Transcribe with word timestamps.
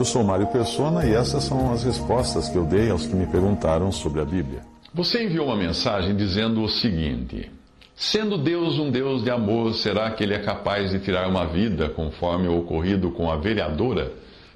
Eu 0.00 0.04
sou 0.06 0.24
Mário 0.24 0.46
Persona 0.46 1.04
e 1.04 1.12
essas 1.12 1.44
são 1.44 1.70
as 1.70 1.84
respostas 1.84 2.48
que 2.48 2.56
eu 2.56 2.64
dei 2.64 2.88
aos 2.88 3.06
que 3.06 3.14
me 3.14 3.26
perguntaram 3.26 3.92
sobre 3.92 4.22
a 4.22 4.24
Bíblia. 4.24 4.62
Você 4.94 5.24
enviou 5.24 5.48
uma 5.48 5.56
mensagem 5.56 6.16
dizendo 6.16 6.62
o 6.62 6.68
seguinte... 6.70 7.50
Sendo 7.94 8.38
Deus 8.38 8.78
um 8.78 8.90
Deus 8.90 9.22
de 9.22 9.30
amor, 9.30 9.74
será 9.74 10.10
que 10.12 10.24
Ele 10.24 10.32
é 10.32 10.38
capaz 10.38 10.90
de 10.90 11.00
tirar 11.00 11.28
uma 11.28 11.44
vida, 11.44 11.90
conforme 11.90 12.48
o 12.48 12.60
ocorrido 12.60 13.10
com 13.10 13.30
a 13.30 13.36
vereadora, 13.36 14.10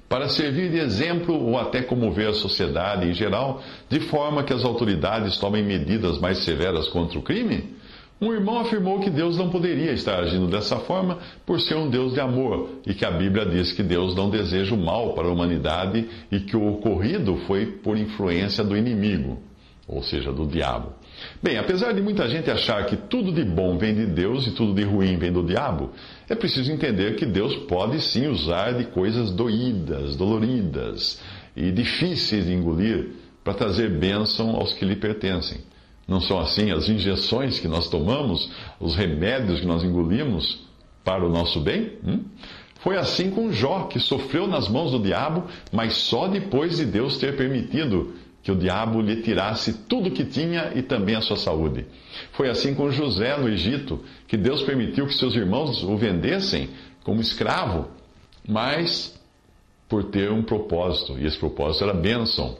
para 0.09 0.27
servir 0.29 0.71
de 0.71 0.79
exemplo 0.79 1.39
ou 1.39 1.59
até 1.59 1.83
comover 1.83 2.29
a 2.29 2.33
sociedade 2.33 3.07
em 3.07 3.13
geral, 3.13 3.61
de 3.87 3.99
forma 3.99 4.43
que 4.43 4.51
as 4.51 4.65
autoridades 4.65 5.37
tomem 5.37 5.63
medidas 5.63 6.17
mais 6.17 6.39
severas 6.39 6.87
contra 6.87 7.19
o 7.19 7.21
crime? 7.21 7.75
Um 8.19 8.31
irmão 8.31 8.59
afirmou 8.59 9.01
que 9.01 9.09
Deus 9.09 9.37
não 9.37 9.49
poderia 9.49 9.91
estar 9.91 10.19
agindo 10.19 10.47
dessa 10.47 10.77
forma 10.79 11.19
por 11.45 11.59
ser 11.59 11.75
um 11.75 11.89
Deus 11.89 12.13
de 12.13 12.21
amor 12.21 12.79
e 12.87 12.93
que 12.93 13.03
a 13.03 13.11
Bíblia 13.11 13.45
diz 13.45 13.73
que 13.73 13.83
Deus 13.83 14.15
não 14.15 14.29
deseja 14.29 14.73
o 14.73 14.77
mal 14.77 15.13
para 15.13 15.27
a 15.27 15.31
humanidade 15.31 16.07
e 16.31 16.39
que 16.39 16.55
o 16.55 16.65
ocorrido 16.65 17.35
foi 17.45 17.65
por 17.65 17.97
influência 17.97 18.63
do 18.63 18.77
inimigo, 18.77 19.39
ou 19.85 20.01
seja, 20.01 20.31
do 20.31 20.47
diabo. 20.47 20.93
Bem, 21.43 21.57
apesar 21.57 21.93
de 21.93 22.01
muita 22.01 22.29
gente 22.29 22.49
achar 22.49 22.85
que 22.85 22.95
tudo 22.95 23.33
de 23.33 23.43
bom 23.43 23.77
vem 23.77 23.93
de 23.93 24.05
Deus 24.05 24.47
e 24.47 24.51
tudo 24.51 24.73
de 24.73 24.83
ruim 24.83 25.17
vem 25.17 25.31
do 25.31 25.43
diabo, 25.43 25.91
é 26.29 26.35
preciso 26.35 26.71
entender 26.71 27.17
que 27.17 27.25
Deus 27.25 27.53
pode 27.67 27.99
sim 27.99 28.27
usar 28.27 28.73
de 28.73 28.85
coisas 28.85 29.31
doídas, 29.31 30.15
doloridas 30.15 31.21
e 31.53 31.69
difíceis 31.69 32.45
de 32.45 32.53
engolir 32.53 33.09
para 33.43 33.53
trazer 33.53 33.89
bênção 33.89 34.55
aos 34.55 34.71
que 34.73 34.85
lhe 34.85 34.95
pertencem. 34.95 35.59
Não 36.07 36.21
são 36.21 36.39
assim 36.39 36.71
as 36.71 36.87
injeções 36.87 37.59
que 37.59 37.67
nós 37.67 37.89
tomamos, 37.89 38.51
os 38.79 38.95
remédios 38.95 39.59
que 39.59 39.65
nós 39.65 39.83
engolimos 39.83 40.59
para 41.03 41.25
o 41.25 41.29
nosso 41.29 41.59
bem? 41.59 41.93
Hum? 42.05 42.23
Foi 42.79 42.97
assim 42.97 43.31
com 43.31 43.51
Jó, 43.51 43.85
que 43.85 43.99
sofreu 43.99 44.47
nas 44.47 44.69
mãos 44.69 44.91
do 44.91 44.99
diabo, 44.99 45.45
mas 45.71 45.95
só 45.95 46.27
depois 46.27 46.77
de 46.77 46.85
Deus 46.85 47.17
ter 47.17 47.35
permitido 47.35 48.13
que 48.43 48.51
o 48.51 48.55
diabo 48.55 49.01
lhe 49.01 49.23
tirasse 49.23 49.73
tudo 49.73 50.11
que 50.11 50.23
tinha 50.23 50.71
e 50.75 50.83
também 50.83 51.15
a 51.15 51.21
sua 51.21 51.35
saúde. 51.35 51.87
Foi 52.33 52.47
assim 52.47 52.75
com 52.75 52.91
José 52.91 53.35
no 53.37 53.49
Egito, 53.49 54.03
que 54.27 54.37
Deus 54.37 54.61
permitiu 54.61 55.07
que 55.07 55.15
seus 55.15 55.33
irmãos 55.33 55.81
o 55.83 55.97
vendessem 55.97 56.69
como 57.03 57.19
escravo, 57.19 57.87
mas 58.47 59.19
por 59.89 60.03
ter 60.03 60.31
um 60.31 60.43
propósito, 60.43 61.17
e 61.17 61.25
esse 61.25 61.39
propósito 61.39 61.85
era 61.85 61.93
bênção 61.93 62.55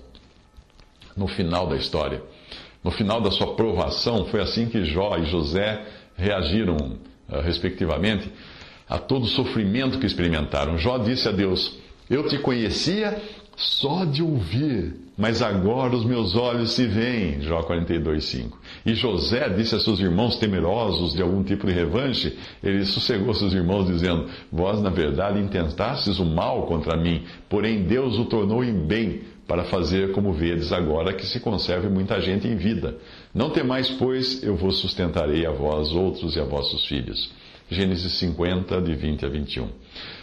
no 1.16 1.28
final 1.28 1.68
da 1.68 1.76
história. 1.76 2.24
No 2.86 2.92
final 2.92 3.20
da 3.20 3.32
sua 3.32 3.56
provação, 3.56 4.26
foi 4.26 4.40
assim 4.40 4.68
que 4.68 4.86
Jó 4.86 5.18
e 5.18 5.26
José 5.26 5.84
reagiram, 6.16 6.78
eh, 7.32 7.42
respectivamente, 7.42 8.32
a 8.88 9.00
todo 9.00 9.24
o 9.24 9.28
sofrimento 9.28 9.98
que 9.98 10.06
experimentaram. 10.06 10.78
Jó 10.78 11.00
disse 11.00 11.28
a 11.28 11.32
Deus: 11.32 11.80
Eu 12.08 12.28
te 12.28 12.38
conhecia 12.38 13.20
só 13.56 14.06
de 14.06 14.22
ouvir, 14.22 14.94
mas 15.18 15.42
agora 15.42 15.96
os 15.96 16.06
meus 16.06 16.36
olhos 16.36 16.74
se 16.74 16.86
veem. 16.86 17.42
Jó 17.42 17.64
42, 17.64 18.24
5. 18.24 18.60
E 18.86 18.94
José 18.94 19.50
disse 19.50 19.74
a 19.74 19.80
seus 19.80 20.00
irmãos 20.00 20.38
temerosos 20.38 21.16
de 21.16 21.24
algum 21.24 21.42
tipo 21.42 21.66
de 21.66 21.74
revanche, 21.74 22.38
ele 22.62 22.86
sossegou 22.86 23.34
seus 23.34 23.52
irmãos, 23.54 23.88
dizendo: 23.88 24.28
Vós, 24.52 24.80
na 24.80 24.92
verdade, 24.92 25.40
intentastes 25.40 26.20
o 26.20 26.26
mal 26.26 26.68
contra 26.68 26.96
mim, 26.96 27.24
porém 27.50 27.82
Deus 27.82 28.20
o 28.20 28.26
tornou 28.26 28.64
em 28.64 28.86
bem, 28.86 29.22
para 29.48 29.66
fazer 29.66 30.12
como 30.12 30.34
vedes 30.34 30.72
agora 30.72 31.14
que 31.14 31.26
se 31.26 31.40
conserve 31.40 31.88
muita 31.88 32.20
gente 32.20 32.48
em 32.48 32.56
vida. 32.56 32.98
Não 33.34 33.50
temais, 33.50 33.90
pois, 33.90 34.42
eu 34.44 34.56
vos 34.56 34.78
sustentarei 34.78 35.46
a 35.46 35.52
vós 35.52 35.92
outros 35.92 36.36
e 36.36 36.40
a 36.40 36.44
vossos 36.44 36.86
filhos. 36.86 37.32
Gênesis 37.70 38.14
50, 38.14 38.82
de 38.82 38.96
20 38.96 39.26
a 39.26 39.30
21. 39.30 39.70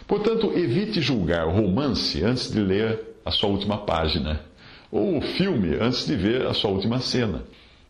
Portanto, 0.06 0.52
evite 0.54 1.00
julgar 1.00 1.46
o 1.46 1.52
romance 1.52 2.22
antes 2.22 2.52
de 2.52 2.60
ler 2.60 3.00
a 3.24 3.30
sua 3.30 3.48
última 3.48 3.78
página, 3.78 4.40
ou 4.90 5.18
o 5.18 5.20
filme 5.20 5.76
antes 5.80 6.06
de 6.06 6.16
ver 6.16 6.46
a 6.46 6.54
sua 6.54 6.70
última 6.70 6.98
cena. 6.98 7.42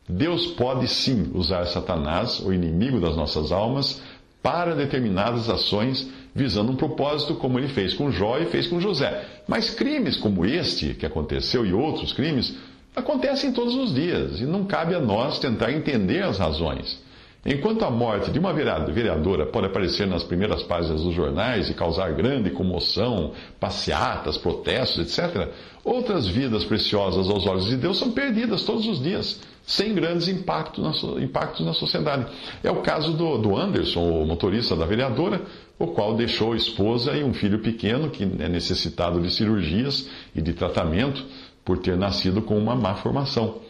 Deus 0.09 0.47
pode 0.49 0.89
sim 0.89 1.31
usar 1.35 1.65
Satanás, 1.67 2.41
o 2.41 2.53
inimigo 2.53 3.01
das 3.01 3.17
nossas 3.17 3.53
almas, 3.53 4.03
para 4.43 4.75
determinadas 4.75 5.49
ações 5.49 6.11
visando 6.35 6.73
um 6.73 6.77
propósito, 6.77 7.35
como 7.35 7.59
ele 7.59 7.69
fez 7.69 7.95
com 7.95 8.11
Jó 8.11 8.39
e 8.39 8.47
fez 8.47 8.67
com 8.67 8.81
José. 8.81 9.25
Mas 9.47 9.71
crimes 9.71 10.17
como 10.17 10.45
este 10.45 10.95
que 10.95 11.07
aconteceu 11.07 11.67
e 11.67 11.73
outros 11.73 12.13
crimes 12.13 12.57
acontecem 12.95 13.53
todos 13.53 13.75
os 13.75 13.95
dias 13.95 14.41
e 14.41 14.45
não 14.45 14.65
cabe 14.65 14.95
a 14.95 15.01
nós 15.01 15.39
tentar 15.39 15.73
entender 15.73 16.23
as 16.23 16.39
razões. 16.39 17.01
Enquanto 17.45 17.85
a 17.85 17.91
morte 17.91 18.31
de 18.31 18.39
uma 18.39 18.53
vereadora 18.53 19.47
pode 19.47 19.67
aparecer 19.67 20.07
nas 20.07 20.23
primeiras 20.23 20.63
páginas 20.63 21.03
dos 21.03 21.13
jornais 21.13 21.69
e 21.69 21.75
causar 21.75 22.13
grande 22.13 22.51
comoção, 22.51 23.33
passeatas, 23.59 24.37
protestos, 24.39 25.19
etc., 25.19 25.49
outras 25.83 26.29
vidas 26.29 26.65
preciosas 26.65 27.29
aos 27.29 27.45
olhos 27.45 27.65
de 27.65 27.77
Deus 27.77 27.99
são 27.99 28.13
perdidas 28.13 28.63
todos 28.63 28.87
os 28.87 29.03
dias, 29.03 29.41
sem 29.67 29.93
grandes 29.93 30.29
impactos 30.29 31.03
na, 31.03 31.21
impactos 31.21 31.67
na 31.67 31.73
sociedade. 31.73 32.27
É 32.63 32.71
o 32.71 32.81
caso 32.81 33.13
do, 33.13 33.37
do 33.39 33.57
Anderson, 33.57 34.23
o 34.23 34.25
motorista 34.25 34.77
da 34.77 34.87
vereadora, 34.87 35.43
o 35.83 35.89
qual 35.89 36.15
deixou 36.15 36.55
esposa 36.55 37.13
e 37.17 37.25
um 37.25 37.35
filho 37.35 37.59
pequeno 37.59 38.09
que 38.09 38.23
é 38.23 38.49
necessitado 38.49 39.21
de 39.21 39.29
cirurgias 39.33 40.09
e 40.33 40.41
de 40.41 40.53
tratamento 40.53 41.25
por 41.65 41.79
ter 41.79 41.97
nascido 41.97 42.41
com 42.41 42.57
uma 42.57 42.77
má 42.77 42.95
formação. 42.95 43.61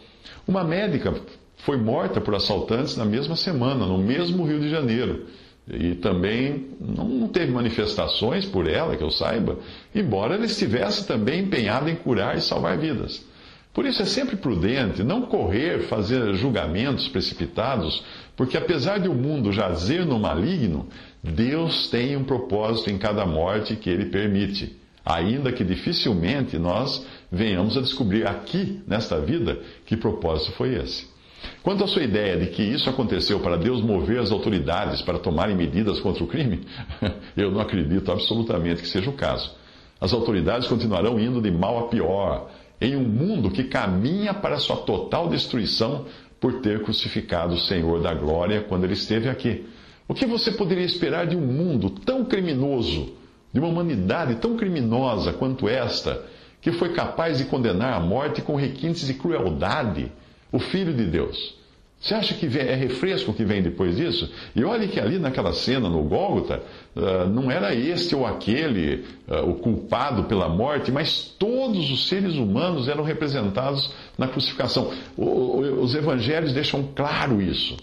Uma 0.47 0.63
médica 0.63 1.11
foi 1.57 1.75
morta 1.77 2.21
por 2.21 2.35
assaltantes 2.35 2.95
na 2.95 3.03
mesma 3.03 3.35
semana, 3.35 3.87
no 3.87 3.97
mesmo 3.97 4.45
Rio 4.45 4.59
de 4.59 4.69
Janeiro. 4.69 5.25
E 5.67 5.95
também 5.95 6.67
não 6.79 7.27
teve 7.29 7.51
manifestações 7.51 8.45
por 8.45 8.67
ela, 8.67 8.95
que 8.95 9.03
eu 9.03 9.09
saiba, 9.09 9.57
embora 9.95 10.35
ela 10.35 10.45
estivesse 10.45 11.07
também 11.07 11.39
empenhada 11.39 11.89
em 11.89 11.95
curar 11.95 12.37
e 12.37 12.41
salvar 12.41 12.77
vidas. 12.77 13.25
Por 13.73 13.87
isso 13.87 14.03
é 14.03 14.05
sempre 14.05 14.35
prudente 14.35 15.01
não 15.01 15.23
correr, 15.23 15.79
fazer 15.87 16.35
julgamentos 16.35 17.07
precipitados, 17.07 18.03
porque 18.35 18.57
apesar 18.57 18.99
de 18.99 19.07
o 19.07 19.13
mundo 19.13 19.51
jazer 19.51 20.05
no 20.05 20.19
maligno, 20.19 20.87
Deus 21.23 21.89
tem 21.89 22.17
um 22.17 22.23
propósito 22.23 22.89
em 22.89 22.97
cada 22.97 23.25
morte 23.25 23.75
que 23.75 23.89
ele 23.89 24.05
permite, 24.05 24.75
ainda 25.05 25.51
que 25.51 25.63
dificilmente 25.63 26.57
nós 26.57 27.05
venhamos 27.31 27.77
a 27.77 27.81
descobrir 27.81 28.27
aqui, 28.27 28.81
nesta 28.87 29.19
vida, 29.19 29.59
que 29.85 29.95
propósito 29.95 30.51
foi 30.53 30.75
esse. 30.75 31.11
Quanto 31.61 31.83
à 31.83 31.87
sua 31.87 32.03
ideia 32.03 32.37
de 32.37 32.47
que 32.47 32.63
isso 32.63 32.89
aconteceu 32.89 33.39
para 33.39 33.57
Deus 33.57 33.81
mover 33.81 34.19
as 34.19 34.31
autoridades 34.31 35.01
para 35.01 35.19
tomarem 35.19 35.55
medidas 35.55 35.99
contra 35.99 36.23
o 36.23 36.27
crime, 36.27 36.61
eu 37.35 37.51
não 37.51 37.59
acredito 37.59 38.11
absolutamente 38.11 38.81
que 38.81 38.87
seja 38.87 39.09
o 39.09 39.13
caso. 39.13 39.51
As 39.99 40.13
autoridades 40.13 40.67
continuarão 40.67 41.19
indo 41.19 41.41
de 41.41 41.51
mal 41.51 41.79
a 41.79 41.87
pior, 41.87 42.49
em 42.81 42.95
um 42.95 43.03
mundo 43.03 43.49
que 43.49 43.65
caminha 43.65 44.33
para 44.33 44.57
sua 44.57 44.77
total 44.77 45.29
destruição 45.29 46.05
por 46.43 46.59
ter 46.59 46.83
crucificado 46.83 47.53
o 47.53 47.59
Senhor 47.59 48.01
da 48.01 48.13
glória 48.13 48.65
quando 48.67 48.83
ele 48.83 48.91
esteve 48.91 49.29
aqui. 49.29 49.65
O 50.05 50.13
que 50.13 50.25
você 50.25 50.51
poderia 50.51 50.83
esperar 50.83 51.25
de 51.25 51.37
um 51.37 51.39
mundo 51.39 51.89
tão 51.89 52.25
criminoso, 52.25 53.13
de 53.53 53.61
uma 53.61 53.69
humanidade 53.69 54.35
tão 54.35 54.57
criminosa 54.57 55.31
quanto 55.31 55.69
esta, 55.69 56.21
que 56.59 56.73
foi 56.73 56.91
capaz 56.91 57.37
de 57.37 57.45
condenar 57.45 57.93
à 57.93 57.99
morte 58.01 58.41
com 58.41 58.57
requintes 58.57 59.07
de 59.07 59.13
crueldade? 59.13 60.11
o 60.51 60.59
Filho 60.59 60.93
de 60.93 61.05
Deus. 61.05 61.55
Você 62.03 62.15
acha 62.15 62.33
que 62.33 62.45
é 62.59 62.75
refresco 62.75 63.33
que 63.33 63.45
vem 63.45 63.61
depois 63.61 63.95
disso? 63.95 64.29
E 64.53 64.61
olhe 64.65 64.89
que 64.89 64.99
ali 64.99 65.17
naquela 65.17 65.53
cena 65.53 65.87
no 65.87 66.03
Gólgota, 66.03 66.61
ah, 66.97 67.25
não 67.25 67.49
era 67.49 67.73
este 67.73 68.13
ou 68.13 68.27
aquele 68.27 69.05
ah, 69.25 69.41
o 69.43 69.55
culpado 69.55 70.25
pela 70.25 70.49
morte, 70.49 70.91
mas 70.91 71.33
todos 71.39 71.89
os 71.89 72.09
seres 72.09 72.35
humanos 72.35 72.89
eram 72.89 73.05
representados 73.05 73.89
na 74.17 74.27
crucificação. 74.27 74.91
Os 75.17 75.95
evangelhos 75.95 76.51
deixam 76.51 76.89
claro 76.93 77.41
isso. 77.41 77.77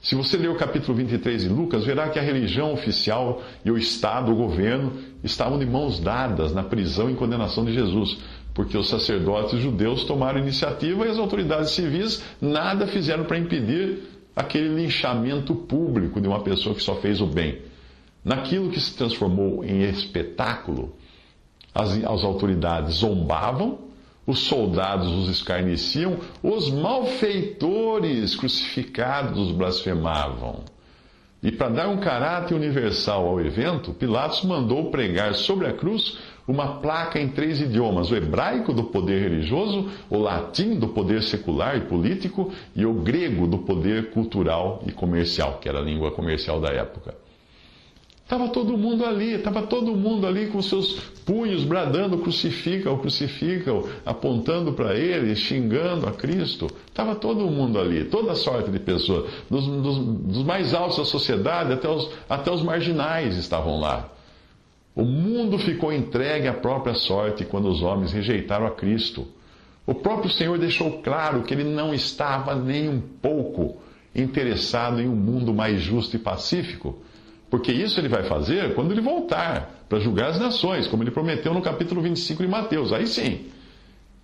Se 0.00 0.14
você 0.14 0.36
ler 0.36 0.50
o 0.50 0.54
capítulo 0.54 0.96
23 0.96 1.42
de 1.42 1.48
Lucas, 1.48 1.84
verá 1.84 2.10
que 2.10 2.18
a 2.18 2.22
religião 2.22 2.74
oficial 2.74 3.42
e 3.64 3.70
o 3.70 3.78
Estado, 3.78 4.30
o 4.30 4.36
governo, 4.36 4.92
estavam 5.24 5.58
de 5.58 5.66
mãos 5.66 5.98
dadas 5.98 6.52
na 6.52 6.62
prisão 6.62 7.10
e 7.10 7.14
condenação 7.14 7.64
de 7.64 7.72
Jesus 7.72 8.18
porque 8.54 8.78
os 8.78 8.88
sacerdotes 8.88 9.58
judeus 9.60 10.04
tomaram 10.04 10.38
iniciativa 10.38 11.04
e 11.04 11.10
as 11.10 11.18
autoridades 11.18 11.72
civis 11.72 12.22
nada 12.40 12.86
fizeram 12.86 13.24
para 13.24 13.36
impedir 13.36 14.04
aquele 14.34 14.68
linchamento 14.68 15.54
público 15.54 16.20
de 16.20 16.28
uma 16.28 16.40
pessoa 16.40 16.74
que 16.74 16.82
só 16.82 16.94
fez 16.96 17.20
o 17.20 17.26
bem. 17.26 17.60
naquilo 18.24 18.70
que 18.70 18.80
se 18.80 18.96
transformou 18.96 19.62
em 19.62 19.82
espetáculo, 19.82 20.94
as, 21.74 21.92
as 22.02 22.24
autoridades 22.24 22.94
zombavam, 22.94 23.80
os 24.26 24.38
soldados 24.38 25.12
os 25.12 25.28
escarneciam, 25.28 26.16
os 26.42 26.70
malfeitores 26.70 28.34
crucificados 28.34 29.52
blasfemavam. 29.52 30.64
E 31.42 31.52
para 31.52 31.68
dar 31.68 31.88
um 31.88 31.98
caráter 31.98 32.54
universal 32.54 33.26
ao 33.26 33.38
evento, 33.38 33.92
Pilatos 33.92 34.42
mandou 34.44 34.90
pregar 34.90 35.34
sobre 35.34 35.66
a 35.66 35.74
cruz 35.74 36.16
uma 36.46 36.80
placa 36.80 37.18
em 37.18 37.28
três 37.28 37.60
idiomas: 37.60 38.10
o 38.10 38.16
hebraico 38.16 38.72
do 38.72 38.84
poder 38.84 39.20
religioso, 39.22 39.88
o 40.10 40.18
latim 40.18 40.76
do 40.76 40.88
poder 40.88 41.22
secular 41.22 41.76
e 41.76 41.82
político 41.82 42.52
e 42.74 42.84
o 42.84 42.94
grego 42.94 43.46
do 43.46 43.58
poder 43.58 44.10
cultural 44.10 44.82
e 44.86 44.92
comercial, 44.92 45.58
que 45.60 45.68
era 45.68 45.78
a 45.78 45.82
língua 45.82 46.10
comercial 46.10 46.60
da 46.60 46.68
época. 46.70 47.14
Estava 48.24 48.48
todo 48.48 48.78
mundo 48.78 49.04
ali, 49.04 49.34
estava 49.34 49.62
todo 49.62 49.94
mundo 49.94 50.26
ali 50.26 50.46
com 50.46 50.62
seus 50.62 50.94
punhos 51.26 51.62
bradando, 51.62 52.16
crucifica-o, 52.16 52.96
crucifica-o, 52.96 53.86
apontando 54.04 54.72
para 54.72 54.96
ele, 54.96 55.36
xingando 55.36 56.08
a 56.08 56.12
Cristo. 56.12 56.70
Estava 56.86 57.14
todo 57.14 57.44
mundo 57.50 57.78
ali, 57.78 58.06
toda 58.06 58.34
sorte 58.34 58.70
de 58.70 58.78
pessoas, 58.78 59.30
dos, 59.50 59.66
dos, 59.66 59.98
dos 59.98 60.42
mais 60.42 60.72
altos 60.72 60.96
da 60.96 61.04
sociedade 61.04 61.74
até 61.74 61.86
os, 61.86 62.10
até 62.26 62.50
os 62.50 62.62
marginais 62.62 63.36
estavam 63.36 63.78
lá. 63.78 64.13
O 64.94 65.04
mundo 65.04 65.58
ficou 65.58 65.92
entregue 65.92 66.46
à 66.46 66.54
própria 66.54 66.94
sorte 66.94 67.44
quando 67.44 67.68
os 67.68 67.82
homens 67.82 68.12
rejeitaram 68.12 68.66
a 68.66 68.70
Cristo. 68.70 69.26
O 69.86 69.94
próprio 69.94 70.30
Senhor 70.30 70.58
deixou 70.58 71.02
claro 71.02 71.42
que 71.42 71.52
ele 71.52 71.64
não 71.64 71.92
estava 71.92 72.54
nem 72.54 72.88
um 72.88 73.00
pouco 73.00 73.76
interessado 74.14 75.00
em 75.00 75.08
um 75.08 75.16
mundo 75.16 75.52
mais 75.52 75.80
justo 75.80 76.16
e 76.16 76.18
pacífico 76.18 77.02
porque 77.54 77.70
isso 77.70 78.00
ele 78.00 78.08
vai 78.08 78.24
fazer 78.24 78.74
quando 78.74 78.90
ele 78.90 79.00
voltar 79.00 79.84
para 79.88 80.00
julgar 80.00 80.30
as 80.30 80.40
nações, 80.40 80.88
como 80.88 81.04
ele 81.04 81.12
prometeu 81.12 81.54
no 81.54 81.62
capítulo 81.62 82.02
25 82.02 82.42
de 82.42 82.48
Mateus. 82.48 82.92
Aí 82.92 83.06
sim. 83.06 83.46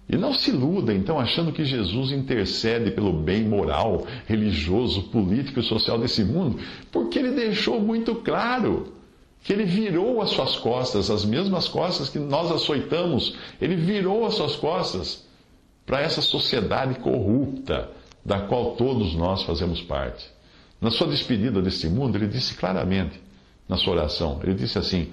E 0.08 0.16
não 0.16 0.34
se 0.34 0.50
iluda, 0.50 0.92
então, 0.92 1.20
achando 1.20 1.52
que 1.52 1.64
Jesus 1.64 2.10
intercede 2.10 2.90
pelo 2.90 3.12
bem 3.12 3.44
moral, 3.44 4.04
religioso, 4.26 5.04
político 5.04 5.60
e 5.60 5.62
social 5.62 5.96
desse 5.96 6.24
mundo, 6.24 6.58
porque 6.90 7.20
ele 7.20 7.30
deixou 7.30 7.80
muito 7.80 8.16
claro 8.16 8.92
que 9.42 9.52
ele 9.52 9.64
virou 9.64 10.20
as 10.20 10.30
suas 10.30 10.56
costas, 10.56 11.10
as 11.10 11.24
mesmas 11.24 11.66
costas 11.66 12.08
que 12.08 12.18
nós 12.18 12.50
açoitamos, 12.50 13.34
ele 13.60 13.76
virou 13.76 14.26
as 14.26 14.34
suas 14.34 14.56
costas 14.56 15.24
para 15.86 16.00
essa 16.00 16.20
sociedade 16.20 16.96
corrupta 17.00 17.88
da 18.24 18.40
qual 18.40 18.76
todos 18.76 19.14
nós 19.14 19.42
fazemos 19.42 19.80
parte. 19.82 20.24
Na 20.80 20.90
sua 20.90 21.08
despedida 21.08 21.60
deste 21.60 21.88
mundo, 21.88 22.16
ele 22.16 22.26
disse 22.26 22.54
claramente, 22.54 23.20
na 23.68 23.76
sua 23.76 23.94
oração, 23.94 24.40
ele 24.42 24.54
disse 24.54 24.78
assim: 24.78 25.08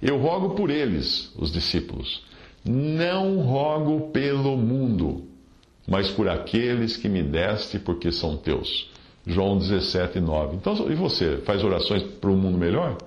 Eu 0.00 0.18
rogo 0.18 0.54
por 0.54 0.70
eles, 0.70 1.32
os 1.36 1.50
discípulos, 1.52 2.22
não 2.64 3.40
rogo 3.40 4.10
pelo 4.10 4.56
mundo, 4.56 5.24
mas 5.86 6.10
por 6.10 6.28
aqueles 6.28 6.96
que 6.96 7.08
me 7.08 7.22
deste, 7.22 7.78
porque 7.78 8.12
são 8.12 8.36
teus. 8.36 8.90
João 9.26 9.56
17, 9.56 10.20
9. 10.20 10.56
Então, 10.56 10.90
e 10.90 10.94
você, 10.94 11.38
faz 11.38 11.62
orações 11.62 12.02
para 12.02 12.30
um 12.30 12.36
mundo 12.36 12.58
melhor? 12.58 12.98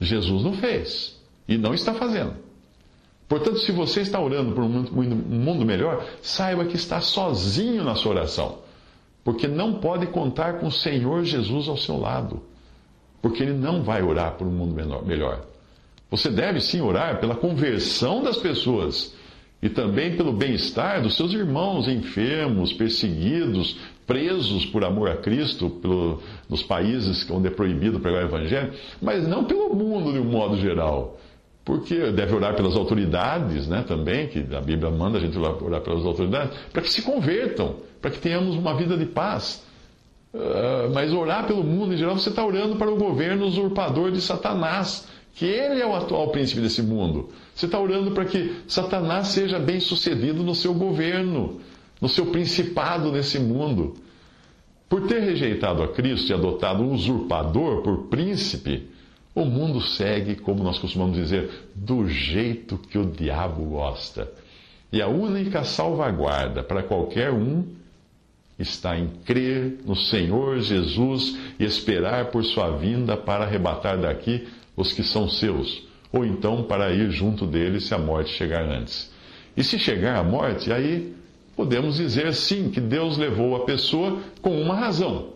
Jesus 0.00 0.42
não 0.42 0.52
fez 0.54 1.20
e 1.46 1.56
não 1.56 1.74
está 1.74 1.94
fazendo. 1.94 2.34
Portanto, 3.28 3.58
se 3.58 3.72
você 3.72 4.00
está 4.02 4.20
orando 4.20 4.52
por 4.52 4.64
um 4.64 4.68
mundo 4.68 5.64
melhor, 5.64 6.04
saiba 6.22 6.64
que 6.64 6.76
está 6.76 7.00
sozinho 7.00 7.82
na 7.82 7.94
sua 7.94 8.12
oração 8.12 8.64
porque 9.24 9.48
não 9.48 9.80
pode 9.80 10.06
contar 10.08 10.58
com 10.58 10.66
o 10.66 10.72
Senhor 10.72 11.24
Jesus 11.24 11.66
ao 11.66 11.78
seu 11.78 11.98
lado, 11.98 12.42
porque 13.22 13.42
ele 13.42 13.54
não 13.54 13.82
vai 13.82 14.02
orar 14.02 14.32
por 14.32 14.46
um 14.46 14.50
mundo 14.50 14.74
melhor. 15.04 15.46
Você 16.10 16.28
deve 16.28 16.60
sim 16.60 16.82
orar 16.82 17.18
pela 17.18 17.34
conversão 17.34 18.22
das 18.22 18.36
pessoas 18.36 19.14
e 19.64 19.70
também 19.70 20.14
pelo 20.14 20.30
bem-estar 20.30 21.00
dos 21.00 21.16
seus 21.16 21.32
irmãos 21.32 21.88
enfermos, 21.88 22.70
perseguidos, 22.70 23.78
presos 24.06 24.66
por 24.66 24.84
amor 24.84 25.08
a 25.08 25.16
Cristo 25.16 25.70
pelo, 25.70 26.20
nos 26.50 26.62
países 26.62 27.26
onde 27.30 27.48
é 27.48 27.50
proibido 27.50 27.98
pregar 27.98 28.24
o 28.24 28.26
Evangelho, 28.26 28.74
mas 29.00 29.26
não 29.26 29.44
pelo 29.44 29.74
mundo 29.74 30.12
de 30.12 30.18
um 30.18 30.24
modo 30.24 30.58
geral. 30.58 31.18
Porque 31.64 32.12
deve 32.12 32.34
orar 32.34 32.54
pelas 32.54 32.76
autoridades, 32.76 33.66
né, 33.66 33.82
também, 33.88 34.28
que 34.28 34.44
a 34.54 34.60
Bíblia 34.60 34.90
manda 34.90 35.16
a 35.16 35.20
gente 35.22 35.38
orar 35.38 35.80
pelas 35.80 36.04
autoridades, 36.04 36.54
para 36.70 36.82
que 36.82 36.90
se 36.90 37.00
convertam, 37.00 37.76
para 38.02 38.10
que 38.10 38.18
tenhamos 38.18 38.56
uma 38.56 38.76
vida 38.76 38.98
de 38.98 39.06
paz. 39.06 39.64
Uh, 40.34 40.92
mas 40.92 41.10
orar 41.10 41.46
pelo 41.46 41.64
mundo 41.64 41.94
em 41.94 41.96
geral, 41.96 42.18
você 42.18 42.28
está 42.28 42.44
orando 42.44 42.76
para 42.76 42.90
o 42.90 42.96
governo 42.96 43.46
usurpador 43.46 44.10
de 44.10 44.20
Satanás, 44.20 45.08
que 45.34 45.46
ele 45.46 45.80
é 45.80 45.86
o 45.86 45.96
atual 45.96 46.28
príncipe 46.28 46.60
desse 46.60 46.82
mundo. 46.82 47.30
Você 47.54 47.66
está 47.66 47.78
orando 47.78 48.10
para 48.10 48.24
que 48.24 48.62
Satanás 48.66 49.28
seja 49.28 49.58
bem 49.58 49.78
sucedido 49.78 50.42
no 50.42 50.54
seu 50.54 50.74
governo, 50.74 51.60
no 52.00 52.08
seu 52.08 52.26
principado 52.26 53.12
nesse 53.12 53.38
mundo. 53.38 53.94
Por 54.88 55.06
ter 55.06 55.20
rejeitado 55.20 55.82
a 55.82 55.88
Cristo 55.88 56.30
e 56.30 56.34
adotado 56.34 56.82
um 56.82 56.92
usurpador 56.92 57.82
por 57.82 58.08
príncipe, 58.08 58.88
o 59.34 59.44
mundo 59.44 59.80
segue, 59.80 60.36
como 60.36 60.62
nós 60.62 60.78
costumamos 60.78 61.16
dizer, 61.16 61.68
do 61.74 62.08
jeito 62.08 62.76
que 62.76 62.98
o 62.98 63.04
diabo 63.04 63.64
gosta. 63.64 64.30
E 64.92 65.02
a 65.02 65.08
única 65.08 65.64
salvaguarda 65.64 66.62
para 66.62 66.82
qualquer 66.82 67.32
um 67.32 67.64
está 68.58 68.96
em 68.96 69.08
crer 69.24 69.80
no 69.84 69.96
Senhor 69.96 70.60
Jesus 70.60 71.36
e 71.58 71.64
esperar 71.64 72.26
por 72.26 72.44
sua 72.44 72.70
vinda 72.76 73.16
para 73.16 73.44
arrebatar 73.44 73.98
daqui 73.98 74.46
os 74.76 74.92
que 74.92 75.02
são 75.02 75.28
seus, 75.28 75.82
ou 76.14 76.24
então 76.24 76.62
para 76.64 76.92
ir 76.92 77.10
junto 77.10 77.46
dele 77.46 77.80
se 77.80 77.94
a 77.94 77.98
morte 77.98 78.30
chegar 78.30 78.64
antes. 78.64 79.12
E 79.56 79.64
se 79.64 79.78
chegar 79.78 80.16
a 80.18 80.22
morte, 80.22 80.72
aí 80.72 81.14
podemos 81.56 81.96
dizer 81.96 82.32
sim 82.34 82.70
que 82.70 82.80
Deus 82.80 83.16
levou 83.16 83.56
a 83.56 83.64
pessoa 83.64 84.18
com 84.42 84.60
uma 84.60 84.74
razão, 84.74 85.34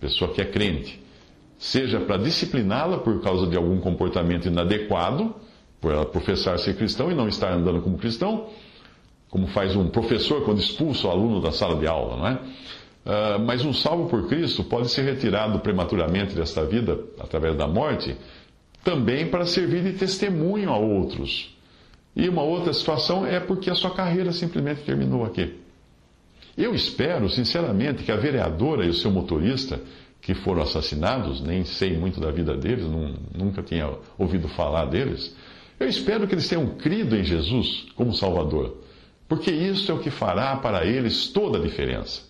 pessoa 0.00 0.32
que 0.32 0.40
é 0.40 0.44
crente 0.44 1.00
seja 1.60 2.00
para 2.00 2.16
discipliná-la 2.16 2.98
por 2.98 3.20
causa 3.20 3.46
de 3.46 3.54
algum 3.54 3.78
comportamento 3.78 4.46
inadequado, 4.46 5.34
por 5.78 5.92
ela 5.92 6.06
professar 6.06 6.58
ser 6.58 6.74
cristão 6.74 7.12
e 7.12 7.14
não 7.14 7.28
estar 7.28 7.52
andando 7.52 7.82
como 7.82 7.98
cristão, 7.98 8.46
como 9.28 9.46
faz 9.48 9.76
um 9.76 9.88
professor 9.88 10.42
quando 10.42 10.58
expulsa 10.58 11.06
o 11.06 11.10
aluno 11.10 11.40
da 11.40 11.52
sala 11.52 11.78
de 11.78 11.86
aula, 11.86 12.16
não 12.16 12.26
é? 12.26 12.32
Uh, 12.32 13.40
mas 13.44 13.64
um 13.64 13.72
salvo 13.72 14.08
por 14.08 14.26
Cristo 14.26 14.64
pode 14.64 14.90
ser 14.90 15.02
retirado 15.02 15.58
prematuramente 15.60 16.34
desta 16.34 16.64
vida, 16.64 16.98
através 17.18 17.54
da 17.56 17.68
morte, 17.68 18.16
também 18.82 19.28
para 19.30 19.46
servir 19.46 19.82
de 19.82 19.92
testemunho 19.98 20.70
a 20.70 20.78
outros. 20.78 21.56
E 22.14 22.28
uma 22.28 22.42
outra 22.42 22.72
situação 22.72 23.26
é 23.26 23.38
porque 23.38 23.70
a 23.70 23.74
sua 23.74 23.90
carreira 23.90 24.32
simplesmente 24.32 24.82
terminou 24.82 25.24
aqui. 25.24 25.58
Eu 26.56 26.74
espero, 26.74 27.28
sinceramente, 27.28 28.02
que 28.02 28.12
a 28.12 28.16
vereadora 28.16 28.84
e 28.84 28.88
o 28.88 28.94
seu 28.94 29.10
motorista 29.10 29.80
que 30.20 30.34
foram 30.34 30.62
assassinados, 30.62 31.40
nem 31.40 31.64
sei 31.64 31.96
muito 31.96 32.20
da 32.20 32.30
vida 32.30 32.54
deles, 32.56 32.84
não, 32.84 33.14
nunca 33.34 33.62
tinha 33.62 33.90
ouvido 34.18 34.48
falar 34.48 34.86
deles. 34.86 35.34
Eu 35.78 35.88
espero 35.88 36.26
que 36.26 36.34
eles 36.34 36.48
tenham 36.48 36.66
crido 36.76 37.16
em 37.16 37.24
Jesus 37.24 37.86
como 37.94 38.12
Salvador, 38.12 38.76
porque 39.26 39.50
isso 39.50 39.90
é 39.90 39.94
o 39.94 40.00
que 40.00 40.10
fará 40.10 40.56
para 40.56 40.84
eles 40.84 41.28
toda 41.28 41.58
a 41.58 41.62
diferença. 41.62 42.22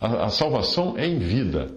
A, 0.00 0.26
a 0.26 0.28
salvação 0.28 0.94
é 0.96 1.06
em 1.06 1.18
vida, 1.18 1.68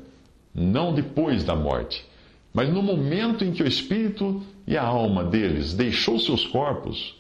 não 0.54 0.94
depois 0.94 1.44
da 1.44 1.56
morte. 1.56 2.06
Mas 2.54 2.70
no 2.70 2.82
momento 2.82 3.44
em 3.44 3.52
que 3.52 3.64
o 3.64 3.68
espírito 3.68 4.42
e 4.66 4.78
a 4.78 4.84
alma 4.84 5.24
deles 5.24 5.74
deixou 5.74 6.20
seus 6.20 6.46
corpos, 6.46 7.16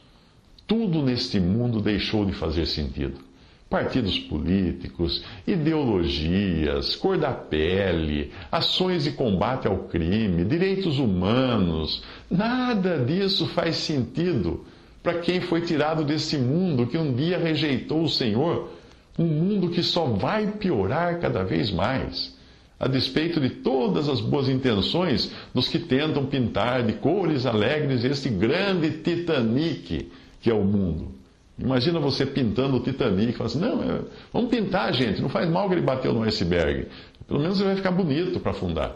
tudo 0.67 1.01
neste 1.01 1.39
mundo 1.39 1.81
deixou 1.81 2.25
de 2.25 2.33
fazer 2.33 2.65
sentido 2.65 3.29
partidos 3.69 4.17
políticos, 4.17 5.23
ideologias, 5.45 6.95
cor 6.95 7.17
da 7.17 7.31
pele, 7.31 8.31
ações 8.51 9.03
de 9.03 9.11
combate 9.11 9.67
ao 9.67 9.77
crime, 9.83 10.43
direitos 10.43 10.97
humanos. 10.97 12.01
Nada 12.29 12.97
disso 12.97 13.45
faz 13.47 13.75
sentido 13.75 14.65
para 15.03 15.19
quem 15.19 15.39
foi 15.39 15.61
tirado 15.61 16.03
desse 16.03 16.37
mundo 16.37 16.87
que 16.87 16.97
um 16.97 17.13
dia 17.13 17.37
rejeitou 17.37 18.03
o 18.03 18.09
Senhor, 18.09 18.71
um 19.17 19.25
mundo 19.25 19.69
que 19.69 19.83
só 19.83 20.05
vai 20.05 20.47
piorar 20.47 21.19
cada 21.19 21.43
vez 21.43 21.69
mais. 21.69 22.37
A 22.79 22.87
despeito 22.87 23.41
de 23.41 23.49
todas 23.49 24.07
as 24.07 24.21
boas 24.21 24.47
intenções 24.47 25.31
dos 25.53 25.67
que 25.67 25.79
tentam 25.79 26.25
pintar 26.25 26.83
de 26.83 26.93
cores 26.93 27.45
alegres 27.45 28.05
este 28.05 28.29
grande 28.29 28.89
Titanic 29.03 30.09
que 30.41 30.49
é 30.49 30.53
o 30.53 30.63
mundo. 30.63 31.11
Imagina 31.57 31.99
você 31.99 32.25
pintando 32.25 32.77
o 32.77 32.79
Titanic, 32.79 33.33
fala 33.33 33.49
assim, 33.49 33.59
não, 33.59 33.83
é, 33.83 34.01
vamos 34.31 34.49
pintar, 34.49 34.93
gente, 34.93 35.21
não 35.21 35.27
faz 35.27 35.49
mal 35.49 35.67
que 35.67 35.75
ele 35.75 35.81
bateu 35.81 36.13
no 36.13 36.23
iceberg. 36.23 36.87
Pelo 37.27 37.41
menos 37.41 37.59
ele 37.59 37.67
vai 37.67 37.75
ficar 37.75 37.91
bonito 37.91 38.39
para 38.39 38.51
afundar. 38.51 38.95